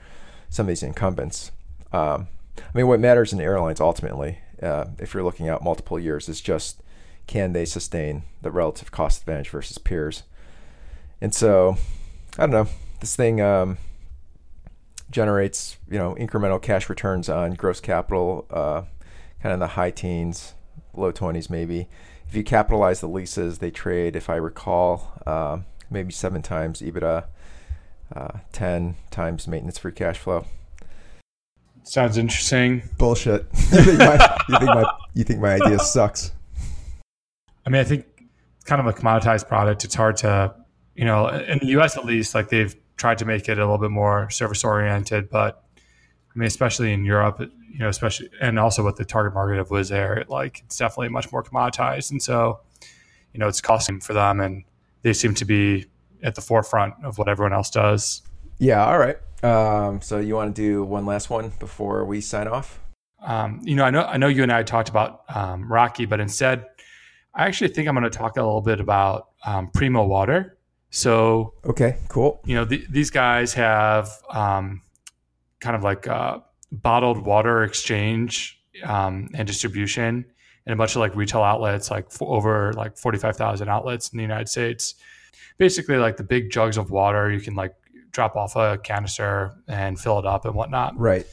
some 0.49 0.65
of 0.65 0.69
these 0.69 0.83
incumbents. 0.83 1.53
Um, 1.93 2.29
I 2.59 2.77
mean, 2.77 2.89
what 2.89 3.01
matters 3.01 3.33
in 3.33 3.41
airlines 3.41 3.81
ultimately, 3.81 4.39
uh, 4.63 4.87
if 4.99 5.15
you're 5.15 5.23
looking 5.23 5.49
out 5.49 5.63
multiple 5.63 5.99
years, 5.99 6.29
is 6.29 6.41
just 6.41 6.83
can 7.27 7.53
they 7.53 7.65
sustain 7.65 8.25
the 8.43 8.51
relative 8.51 8.91
cost 8.91 9.21
advantage 9.21 9.49
versus 9.49 9.79
peers. 9.79 10.25
And 11.21 11.33
so, 11.33 11.77
I 12.37 12.43
don't 12.43 12.51
know. 12.51 12.67
This 13.01 13.15
thing 13.15 13.41
um, 13.41 13.79
generates, 15.11 15.77
you 15.90 15.99
know, 15.99 16.14
incremental 16.14 16.61
cash 16.61 16.88
returns 16.88 17.29
on 17.29 17.55
gross 17.55 17.81
capital, 17.81 18.46
uh, 18.51 18.83
kind 19.42 19.53
of 19.53 19.55
in 19.55 19.61
the 19.61 19.68
high 19.68 19.90
teens, 19.90 20.55
low 20.94 21.12
20s 21.12 21.51
maybe. 21.51 21.88
If 22.29 22.37
you 22.37 22.44
capitalize 22.44 23.01
the 23.01 23.09
leases, 23.09 23.59
they 23.59 23.70
trade, 23.70 24.14
if 24.14 24.31
I 24.31 24.37
recall, 24.37 25.20
uh, 25.27 25.59
maybe 25.90 26.12
seven 26.12 26.42
times 26.42 26.81
EBITDA, 26.81 27.25
uh, 28.14 28.38
10 28.53 28.96
times 29.11 29.49
maintenance 29.49 29.79
free 29.79 29.92
cash 29.92 30.18
flow. 30.18 30.46
Sounds 31.83 32.16
interesting. 32.16 32.83
Bullshit. 32.99 33.46
you, 33.73 33.83
think 33.83 33.99
my, 33.99 34.38
you, 34.49 34.59
think 34.59 34.66
my, 34.66 34.92
you 35.14 35.25
think 35.25 35.40
my 35.40 35.55
idea 35.55 35.79
sucks? 35.81 36.33
I 37.66 37.70
mean, 37.70 37.81
I 37.81 37.85
think 37.85 38.07
it's 38.57 38.64
kind 38.64 38.81
of 38.81 38.87
a 38.87 38.92
commoditized 38.92 39.49
product. 39.49 39.85
It's 39.85 39.94
hard 39.94 40.16
to, 40.18 40.55
you 40.94 41.05
know, 41.05 41.29
in 41.29 41.59
the 41.59 41.66
US 41.79 41.96
at 41.96 42.05
least, 42.05 42.35
like 42.35 42.49
they've 42.49 42.77
tried 43.01 43.19
to 43.19 43.25
make 43.25 43.49
it 43.49 43.59
a 43.59 43.63
little 43.63 43.79
bit 43.79 43.91
more 43.91 44.29
service 44.29 44.63
oriented, 44.63 45.31
but 45.31 45.65
I 45.79 46.39
mean, 46.39 46.47
especially 46.47 46.93
in 46.93 47.05
Europe, 47.05 47.41
you 47.41 47.79
know, 47.79 47.89
especially 47.89 48.29
and 48.41 48.59
also 48.59 48.85
with 48.85 48.97
the 48.97 49.07
target 49.07 49.35
market 49.35 49.59
of 49.59 49.71
Wizz 49.71 49.91
Air, 49.91 50.25
like 50.29 50.61
it's 50.61 50.77
definitely 50.77 51.09
much 51.09 51.33
more 51.33 51.43
commoditized, 51.43 52.11
and 52.11 52.23
so 52.23 52.61
you 53.33 53.41
know 53.41 53.49
it's 53.49 53.61
costing 53.61 54.01
for 54.01 54.13
them, 54.13 54.39
and 54.39 54.65
they 55.03 55.15
seem 55.15 55.35
to 55.37 55.45
be 55.47 55.87
at 56.23 56.35
the 56.35 56.43
forefront 56.43 56.95
of 57.03 57.17
what 57.17 57.27
everyone 57.27 57.55
else 57.55 57.71
does. 57.71 58.21
Yeah. 58.59 58.85
All 58.85 58.99
right. 58.99 59.17
Um, 59.43 60.03
so 60.03 60.19
you 60.19 60.35
want 60.35 60.55
to 60.55 60.63
do 60.63 60.85
one 60.85 61.07
last 61.07 61.31
one 61.31 61.53
before 61.59 62.05
we 62.05 62.21
sign 62.21 62.47
off? 62.47 62.79
Um, 63.23 63.61
you 63.65 63.75
know, 63.75 63.85
I 63.85 63.91
know 63.91 64.03
I 64.03 64.19
know 64.19 64.29
you 64.29 64.43
and 64.43 64.53
I 64.53 64.63
talked 64.63 64.91
about 64.91 65.23
um, 65.35 65.73
Rocky, 65.73 66.05
but 66.05 66.21
instead, 66.21 66.67
I 67.35 67.47
actually 67.47 67.69
think 67.69 67.89
I'm 67.89 67.95
going 67.95 68.05
to 68.05 68.11
talk 68.11 68.37
a 68.37 68.43
little 68.43 68.61
bit 68.61 68.79
about 68.79 69.29
um, 69.47 69.71
Primo 69.73 70.05
Water. 70.05 70.59
So 70.90 71.55
okay, 71.64 71.96
cool. 72.09 72.40
You 72.44 72.57
know, 72.57 72.64
the, 72.64 72.85
these 72.90 73.11
guys 73.11 73.55
have 73.55 74.11
um, 74.31 74.83
kind 75.61 75.76
of 75.76 75.83
like 75.83 76.07
bottled 76.72 77.24
water 77.24 77.62
exchange 77.62 78.61
um, 78.85 79.29
and 79.35 79.46
distribution 79.46 80.24
and 80.66 80.72
a 80.72 80.76
bunch 80.76 80.94
of 80.94 81.00
like 81.00 81.16
retail 81.16 81.42
outlets, 81.42 81.90
like 81.90 82.07
over 82.20 82.72
like 82.74 82.96
45,000 82.96 83.68
outlets 83.68 84.11
in 84.11 84.18
the 84.18 84.22
United 84.22 84.48
States. 84.48 84.94
Basically, 85.59 85.96
like 85.96 86.16
the 86.16 86.22
big 86.22 86.50
jugs 86.50 86.76
of 86.76 86.90
water, 86.90 87.31
you 87.31 87.40
can 87.40 87.55
like 87.55 87.74
drop 88.12 88.37
off 88.37 88.57
a 88.57 88.79
canister 88.79 89.55
and 89.68 89.98
fill 89.98 90.18
it 90.18 90.26
up 90.26 90.44
and 90.44 90.55
whatnot. 90.55 90.98
Right. 90.98 91.26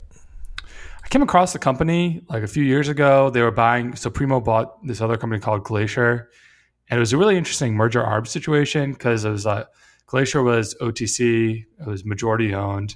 I 1.04 1.08
came 1.10 1.22
across 1.22 1.54
the 1.54 1.60
company 1.60 2.22
like 2.30 2.44
a 2.44 2.48
few 2.48 2.64
years 2.64 2.90
ago. 2.90 3.30
They 3.30 3.42
were 3.42 3.52
buying, 3.52 3.96
so 3.96 4.10
Primo 4.10 4.42
bought 4.42 4.86
this 4.86 5.02
other 5.02 5.18
company 5.18 5.40
called 5.40 5.64
Glacier. 5.64 6.30
And 6.90 6.98
it 6.98 7.00
was 7.00 7.14
a 7.14 7.18
really 7.18 7.38
interesting 7.38 7.76
merger 7.76 8.02
arb 8.02 8.28
situation 8.28 8.94
because 8.94 9.26
it 9.26 9.30
was 9.30 9.46
like 9.46 9.66
uh, 9.66 9.70
Glacier 10.06 10.42
was 10.42 10.74
OTC, 10.82 11.66
it 11.80 11.86
was 11.86 12.06
majority 12.06 12.54
owned. 12.54 12.96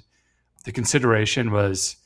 The 0.64 0.72
consideration 0.72 1.50
was 1.50 1.96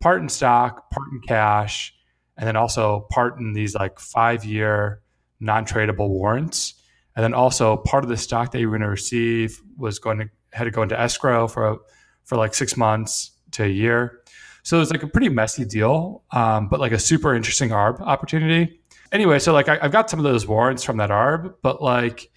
part 0.00 0.20
in 0.20 0.28
stock, 0.28 0.90
part 0.90 1.06
in 1.12 1.20
cash, 1.20 1.94
and 2.36 2.46
then 2.46 2.56
also 2.56 3.06
part 3.10 3.38
in 3.38 3.54
these 3.54 3.74
like 3.74 3.98
five 3.98 4.44
year 4.44 5.00
non 5.40 5.64
tradable 5.64 6.10
warrants. 6.10 6.74
And 7.16 7.22
then 7.22 7.32
also 7.32 7.76
part 7.76 8.04
of 8.04 8.10
the 8.10 8.16
stock 8.16 8.50
that 8.52 8.60
you 8.60 8.68
were 8.68 8.76
going 8.76 8.82
to 8.82 8.90
receive 8.90 9.62
was 9.78 9.98
going 9.98 10.18
to 10.18 10.28
had 10.52 10.64
to 10.64 10.70
go 10.70 10.82
into 10.82 10.98
escrow 10.98 11.48
for 11.48 11.78
for 12.24 12.36
like 12.36 12.54
six 12.54 12.76
months 12.76 13.32
to 13.52 13.64
a 13.64 13.68
year. 13.68 14.20
So 14.62 14.76
it 14.76 14.80
was 14.80 14.90
like 14.90 15.02
a 15.02 15.06
pretty 15.06 15.28
messy 15.28 15.64
deal, 15.64 16.22
um, 16.32 16.68
but 16.68 16.80
like 16.80 16.92
a 16.92 16.98
super 16.98 17.34
interesting 17.34 17.70
ARB 17.70 18.00
opportunity. 18.00 18.80
Anyway, 19.12 19.38
so 19.38 19.52
like 19.52 19.68
I, 19.68 19.76
have 19.76 19.92
got 19.92 20.10
some 20.10 20.18
of 20.18 20.24
those 20.24 20.46
warrants 20.46 20.82
from 20.82 20.96
that 20.96 21.10
ARB, 21.10 21.54
but 21.62 21.82
like 21.82 22.30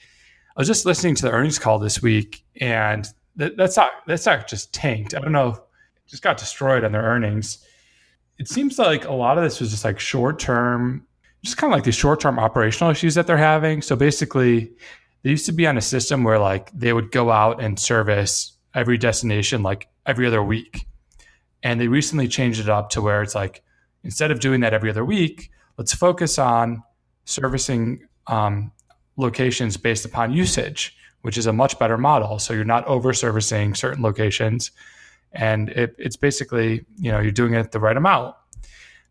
I 0.56 0.62
was 0.62 0.68
just 0.68 0.86
listening 0.86 1.16
to 1.16 1.24
the 1.24 1.32
earnings 1.32 1.60
call 1.60 1.80
this 1.80 2.02
week, 2.02 2.44
and 2.60 3.08
that, 3.36 3.58
that's 3.58 3.78
not 3.78 3.92
that's 4.06 4.26
not 4.26 4.48
just 4.48 4.74
tanked. 4.74 5.16
I 5.16 5.20
don't 5.20 5.32
know, 5.32 5.58
just 6.08 6.24
got 6.24 6.38
destroyed 6.38 6.84
on 6.84 6.92
their 6.92 7.04
earnings. 7.04 7.64
It 8.38 8.48
seems 8.48 8.78
like 8.78 9.06
a 9.06 9.14
lot 9.14 9.38
of 9.38 9.44
this 9.44 9.60
was 9.60 9.72
just 9.72 9.86
like 9.86 10.00
short 10.00 10.40
term, 10.40 11.06
just 11.44 11.58
kind 11.58 11.72
of 11.72 11.78
like 11.78 11.84
these 11.84 11.96
short 11.96 12.20
term 12.20 12.40
operational 12.40 12.92
issues 12.92 13.16
that 13.16 13.28
they're 13.28 13.38
having. 13.38 13.82
So 13.82 13.96
basically, 13.96 14.72
they 15.24 15.32
used 15.32 15.46
to 15.48 15.52
be 15.52 15.68
on 15.68 15.78
a 15.78 15.82
system 15.82 16.24
where 16.24 16.40
like 16.40 16.72
they 16.72 16.94
would 16.94 17.12
go 17.12 17.32
out 17.32 17.62
and 17.62 17.80
service 17.80 18.54
every 18.74 18.98
destination 18.98 19.64
like 19.64 19.88
every 20.06 20.28
other 20.28 20.44
week. 20.44 20.86
And 21.64 21.82
they 21.82 21.88
recently 21.88 22.28
changed 22.28 22.60
it 22.60 22.70
up 22.70 22.92
to 22.92 23.02
where 23.02 23.22
it's 23.24 23.36
like 23.36 23.64
instead 24.04 24.32
of 24.32 24.40
doing 24.40 24.62
that 24.62 24.74
every 24.74 24.90
other 24.90 25.04
week, 25.04 25.52
let's 25.78 25.94
focus 25.94 26.40
on 26.40 26.84
servicing 27.26 28.08
um, 28.28 28.72
locations 29.16 29.78
based 29.78 30.06
upon 30.06 30.34
usage, 30.34 30.96
which 31.22 31.38
is 31.38 31.46
a 31.46 31.54
much 31.54 31.78
better 31.80 31.98
model. 31.98 32.40
So 32.40 32.54
you're 32.54 32.66
not 32.66 32.86
over 32.86 33.14
servicing 33.14 33.76
certain 33.76 34.04
locations, 34.04 34.72
and 35.34 35.70
it, 35.70 35.96
it's 35.98 36.16
basically 36.16 36.86
you 36.98 37.12
know 37.12 37.20
you're 37.20 37.32
doing 37.32 37.54
it 37.54 37.72
the 37.72 37.80
right 37.80 37.98
amount. 37.98 38.36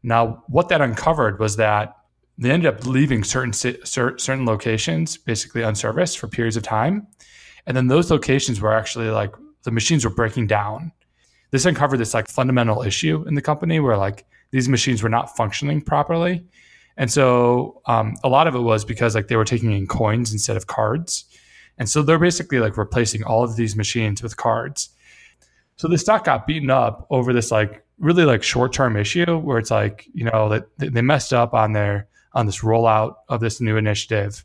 Now, 0.02 0.44
what 0.48 0.68
that 0.68 0.80
uncovered 0.80 1.38
was 1.38 1.56
that 1.56 1.96
they 2.38 2.50
ended 2.50 2.72
up 2.72 2.86
leaving 2.86 3.24
certain 3.24 3.52
certain 3.52 4.44
locations 4.44 5.16
basically 5.16 5.62
unserviced 5.62 6.18
for 6.18 6.28
periods 6.28 6.56
of 6.56 6.62
time, 6.62 7.06
and 7.66 7.76
then 7.76 7.86
those 7.86 8.10
locations 8.10 8.60
were 8.60 8.74
actually 8.74 9.10
like 9.10 9.34
the 9.62 9.70
machines 9.70 10.04
were 10.04 10.10
breaking 10.10 10.46
down. 10.46 10.92
This 11.50 11.64
uncovered 11.64 12.00
this 12.00 12.12
like 12.12 12.28
fundamental 12.28 12.82
issue 12.82 13.24
in 13.26 13.34
the 13.34 13.42
company 13.42 13.80
where 13.80 13.96
like 13.96 14.26
these 14.50 14.68
machines 14.68 15.02
were 15.02 15.08
not 15.08 15.36
functioning 15.36 15.80
properly, 15.80 16.44
and 16.96 17.10
so 17.10 17.80
um, 17.86 18.16
a 18.24 18.28
lot 18.28 18.46
of 18.46 18.54
it 18.54 18.60
was 18.60 18.84
because 18.84 19.14
like 19.14 19.28
they 19.28 19.36
were 19.36 19.44
taking 19.44 19.72
in 19.72 19.86
coins 19.86 20.32
instead 20.32 20.56
of 20.56 20.66
cards, 20.66 21.24
and 21.78 21.88
so 21.88 22.02
they're 22.02 22.18
basically 22.18 22.58
like 22.58 22.76
replacing 22.76 23.24
all 23.24 23.44
of 23.44 23.56
these 23.56 23.76
machines 23.76 24.22
with 24.22 24.36
cards. 24.36 24.90
So 25.76 25.88
the 25.88 25.98
stock 25.98 26.24
got 26.24 26.46
beaten 26.46 26.70
up 26.70 27.06
over 27.10 27.32
this 27.32 27.50
like 27.50 27.84
really 27.98 28.24
like 28.24 28.42
short 28.42 28.72
term 28.72 28.96
issue 28.96 29.38
where 29.38 29.58
it's 29.58 29.70
like 29.70 30.06
you 30.12 30.24
know 30.24 30.48
that 30.48 30.66
they 30.78 31.02
messed 31.02 31.32
up 31.32 31.54
on 31.54 31.72
their 31.72 32.08
on 32.32 32.46
this 32.46 32.60
rollout 32.60 33.16
of 33.28 33.40
this 33.40 33.60
new 33.60 33.76
initiative. 33.76 34.44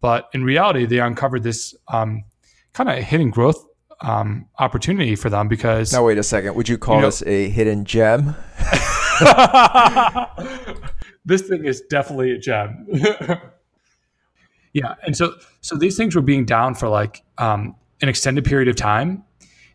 But 0.00 0.28
in 0.34 0.44
reality, 0.44 0.86
they 0.86 1.00
uncovered 1.00 1.42
this 1.42 1.74
um, 1.88 2.24
kind 2.72 2.90
of 2.90 2.98
hidden 2.98 3.30
growth 3.30 3.64
um, 4.00 4.46
opportunity 4.58 5.16
for 5.16 5.30
them 5.30 5.48
because. 5.48 5.92
Now, 5.92 6.04
wait 6.04 6.18
a 6.18 6.22
second. 6.22 6.54
Would 6.54 6.68
you 6.68 6.78
call 6.78 6.96
you 6.96 7.00
know, 7.02 7.06
this 7.08 7.22
a 7.26 7.48
hidden 7.48 7.84
gem? 7.84 8.36
this 11.24 11.42
thing 11.42 11.64
is 11.64 11.80
definitely 11.82 12.32
a 12.32 12.38
gem. 12.38 12.86
yeah, 14.72 14.94
and 15.06 15.16
so 15.16 15.34
so 15.60 15.76
these 15.76 15.96
things 15.96 16.14
were 16.14 16.22
being 16.22 16.44
down 16.44 16.74
for 16.74 16.88
like 16.88 17.22
um, 17.38 17.74
an 18.02 18.08
extended 18.08 18.44
period 18.44 18.68
of 18.68 18.76
time, 18.76 19.24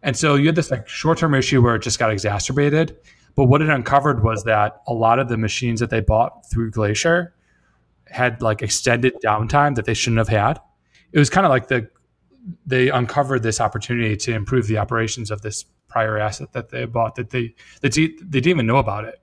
and 0.03 0.15
so 0.15 0.35
you 0.35 0.47
had 0.47 0.55
this 0.55 0.71
like 0.71 0.87
short 0.87 1.17
term 1.17 1.33
issue 1.33 1.61
where 1.61 1.75
it 1.75 1.81
just 1.81 1.99
got 1.99 2.11
exacerbated. 2.11 2.97
But 3.35 3.45
what 3.45 3.61
it 3.61 3.69
uncovered 3.69 4.23
was 4.23 4.43
that 4.43 4.81
a 4.87 4.93
lot 4.93 5.19
of 5.19 5.29
the 5.29 5.37
machines 5.37 5.79
that 5.79 5.89
they 5.89 6.01
bought 6.01 6.49
through 6.51 6.71
Glacier 6.71 7.33
had 8.07 8.41
like 8.41 8.61
extended 8.61 9.13
downtime 9.23 9.75
that 9.75 9.85
they 9.85 9.93
shouldn't 9.93 10.17
have 10.17 10.29
had. 10.29 10.59
it 11.11 11.19
was 11.19 11.29
kind 11.29 11.45
of 11.45 11.49
like 11.49 11.67
the 11.67 11.89
they 12.65 12.89
uncovered 12.89 13.43
this 13.43 13.61
opportunity 13.61 14.15
to 14.15 14.33
improve 14.33 14.67
the 14.67 14.77
operations 14.77 15.31
of 15.31 15.41
this 15.41 15.65
prior 15.87 16.17
asset 16.17 16.51
that 16.53 16.69
they 16.69 16.85
bought 16.85 17.15
that 17.15 17.31
they 17.31 17.53
that 17.81 17.93
they 17.93 18.07
didn't 18.07 18.47
even 18.47 18.65
know 18.65 18.77
about 18.77 19.05
it. 19.05 19.21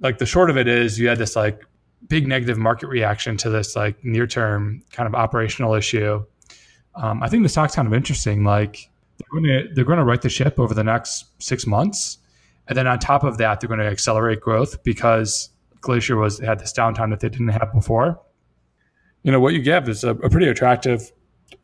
Like 0.00 0.18
the 0.18 0.26
short 0.26 0.50
of 0.50 0.56
it 0.56 0.66
is, 0.66 0.98
you 0.98 1.08
had 1.08 1.18
this 1.18 1.36
like 1.36 1.62
big 2.08 2.26
negative 2.26 2.58
market 2.58 2.88
reaction 2.88 3.36
to 3.38 3.50
this 3.50 3.76
like 3.76 4.02
near 4.04 4.26
term 4.26 4.82
kind 4.92 5.06
of 5.06 5.14
operational 5.14 5.74
issue. 5.74 6.24
Um, 6.94 7.22
I 7.22 7.28
think 7.28 7.42
the 7.42 7.48
stock's 7.48 7.74
kind 7.74 7.86
of 7.86 7.94
interesting. 7.94 8.44
Like 8.44 8.90
they're 9.18 9.40
going 9.40 9.44
to 9.44 9.74
they're 9.74 9.84
going 9.84 9.98
to 9.98 10.04
right 10.04 10.20
the 10.20 10.28
ship 10.28 10.58
over 10.58 10.74
the 10.74 10.84
next 10.84 11.26
six 11.42 11.66
months, 11.66 12.18
and 12.68 12.76
then 12.76 12.86
on 12.86 12.98
top 12.98 13.24
of 13.24 13.38
that, 13.38 13.60
they're 13.60 13.68
going 13.68 13.80
to 13.80 13.86
accelerate 13.86 14.40
growth 14.40 14.82
because 14.82 15.50
Glacier 15.80 16.16
was 16.16 16.38
had 16.38 16.58
this 16.58 16.72
downtime 16.72 17.10
that 17.10 17.20
they 17.20 17.28
didn't 17.28 17.48
have 17.48 17.72
before. 17.72 18.20
You 19.22 19.32
know 19.32 19.40
what 19.40 19.52
you 19.52 19.60
get 19.60 19.88
is 19.88 20.02
a, 20.04 20.10
a 20.10 20.30
pretty 20.30 20.48
attractive. 20.48 21.12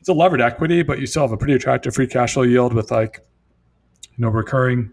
It's 0.00 0.08
a 0.08 0.12
levered 0.12 0.40
equity, 0.40 0.82
but 0.82 0.98
you 0.98 1.06
still 1.06 1.22
have 1.22 1.32
a 1.32 1.36
pretty 1.36 1.54
attractive 1.54 1.94
free 1.94 2.06
cash 2.06 2.34
flow 2.34 2.42
yield 2.42 2.74
with 2.74 2.90
like, 2.90 3.24
you 4.16 4.22
know, 4.24 4.28
recurring 4.28 4.90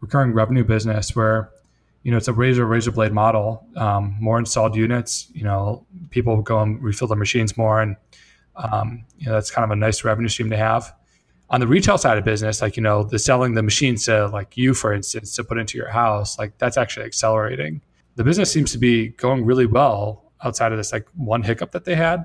recurring 0.00 0.32
revenue 0.32 0.64
business 0.64 1.14
where 1.14 1.50
you 2.02 2.10
know, 2.10 2.16
it's 2.16 2.28
a 2.28 2.32
razor 2.32 2.64
razor 2.66 2.92
blade 2.92 3.12
model. 3.12 3.66
Um, 3.76 4.16
more 4.20 4.38
installed 4.38 4.74
units, 4.74 5.28
you 5.34 5.44
know, 5.44 5.84
people 6.10 6.40
go 6.40 6.60
and 6.60 6.82
refill 6.82 7.08
their 7.08 7.18
machines 7.18 7.56
more, 7.56 7.80
and 7.80 7.96
um, 8.56 9.04
you 9.18 9.26
know 9.26 9.32
that's 9.32 9.50
kind 9.50 9.64
of 9.64 9.70
a 9.70 9.76
nice 9.76 10.02
revenue 10.04 10.28
stream 10.28 10.50
to 10.50 10.56
have. 10.56 10.94
On 11.50 11.60
the 11.60 11.66
retail 11.66 11.98
side 11.98 12.16
of 12.16 12.24
business, 12.24 12.62
like 12.62 12.76
you 12.76 12.82
know, 12.82 13.02
the 13.02 13.18
selling 13.18 13.54
the 13.54 13.62
machines 13.62 14.04
to 14.04 14.28
like 14.28 14.56
you, 14.56 14.72
for 14.72 14.92
instance, 14.94 15.34
to 15.36 15.44
put 15.44 15.58
into 15.58 15.76
your 15.76 15.88
house, 15.88 16.38
like 16.38 16.56
that's 16.58 16.76
actually 16.76 17.04
accelerating. 17.04 17.82
The 18.16 18.24
business 18.24 18.50
seems 18.50 18.72
to 18.72 18.78
be 18.78 19.08
going 19.08 19.44
really 19.44 19.66
well 19.66 20.32
outside 20.42 20.72
of 20.72 20.78
this 20.78 20.92
like 20.92 21.06
one 21.16 21.42
hiccup 21.42 21.72
that 21.72 21.84
they 21.84 21.96
had, 21.96 22.24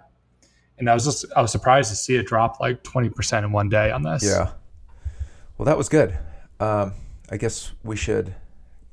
and 0.77 0.89
I 0.89 0.93
was 0.93 1.03
just 1.03 1.25
I 1.35 1.41
was 1.41 1.51
surprised 1.51 1.89
to 1.89 1.97
see 1.97 2.15
it 2.15 2.27
drop 2.27 2.61
like 2.61 2.81
twenty 2.83 3.09
percent 3.09 3.45
in 3.45 3.51
one 3.51 3.67
day 3.67 3.91
on 3.91 4.03
this. 4.03 4.23
Yeah. 4.23 4.51
Well, 5.57 5.65
that 5.65 5.77
was 5.77 5.89
good. 5.89 6.17
Um, 6.59 6.93
I 7.29 7.37
guess 7.37 7.71
we 7.83 7.95
should 7.95 8.35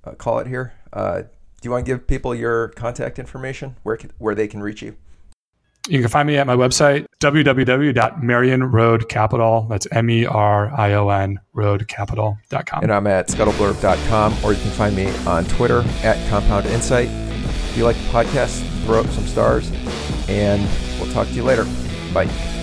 uh, 0.05 0.13
call 0.13 0.39
it 0.39 0.47
here. 0.47 0.75
Uh, 0.93 1.23
do 1.23 1.29
you 1.63 1.71
want 1.71 1.87
to 1.87 1.93
give 1.93 2.07
people 2.07 2.35
your 2.35 2.69
contact 2.69 3.19
information 3.19 3.77
where 3.83 3.97
can, 3.97 4.13
where 4.19 4.35
they 4.35 4.49
can 4.49 4.63
reach 4.63 4.83
you? 4.83 4.97
You 5.89 6.01
can 6.01 6.09
find 6.09 6.29
me 6.29 6.37
at 6.37 6.47
my 6.47 6.55
website, 6.55 7.07
www.merionroadcapital. 7.21 9.69
That's 9.69 9.89
M 9.91 10.09
E 10.11 10.27
R 10.27 10.73
I 10.79 10.93
O 10.93 11.09
N 11.09 11.41
roadcapital.com. 11.57 12.83
And 12.83 12.93
I'm 12.93 13.09
at 13.09 13.27
scuttleblurb.com, 13.29 14.37
or 14.45 14.53
you 14.53 14.61
can 14.61 14.71
find 14.71 14.95
me 14.95 15.11
on 15.27 15.45
Twitter 15.47 15.83
at 16.05 16.31
Compound 16.31 16.67
Insight. 16.67 17.09
If 17.09 17.77
you 17.77 17.83
like 17.85 17.97
the 17.97 18.09
podcast, 18.11 18.63
throw 18.85 19.01
up 19.01 19.09
some 19.09 19.27
stars, 19.27 19.73
and 20.29 20.63
we'll 21.01 21.13
talk 21.13 21.27
to 21.27 21.35
you 21.35 21.43
later. 21.43 21.67
Bye. 22.15 22.62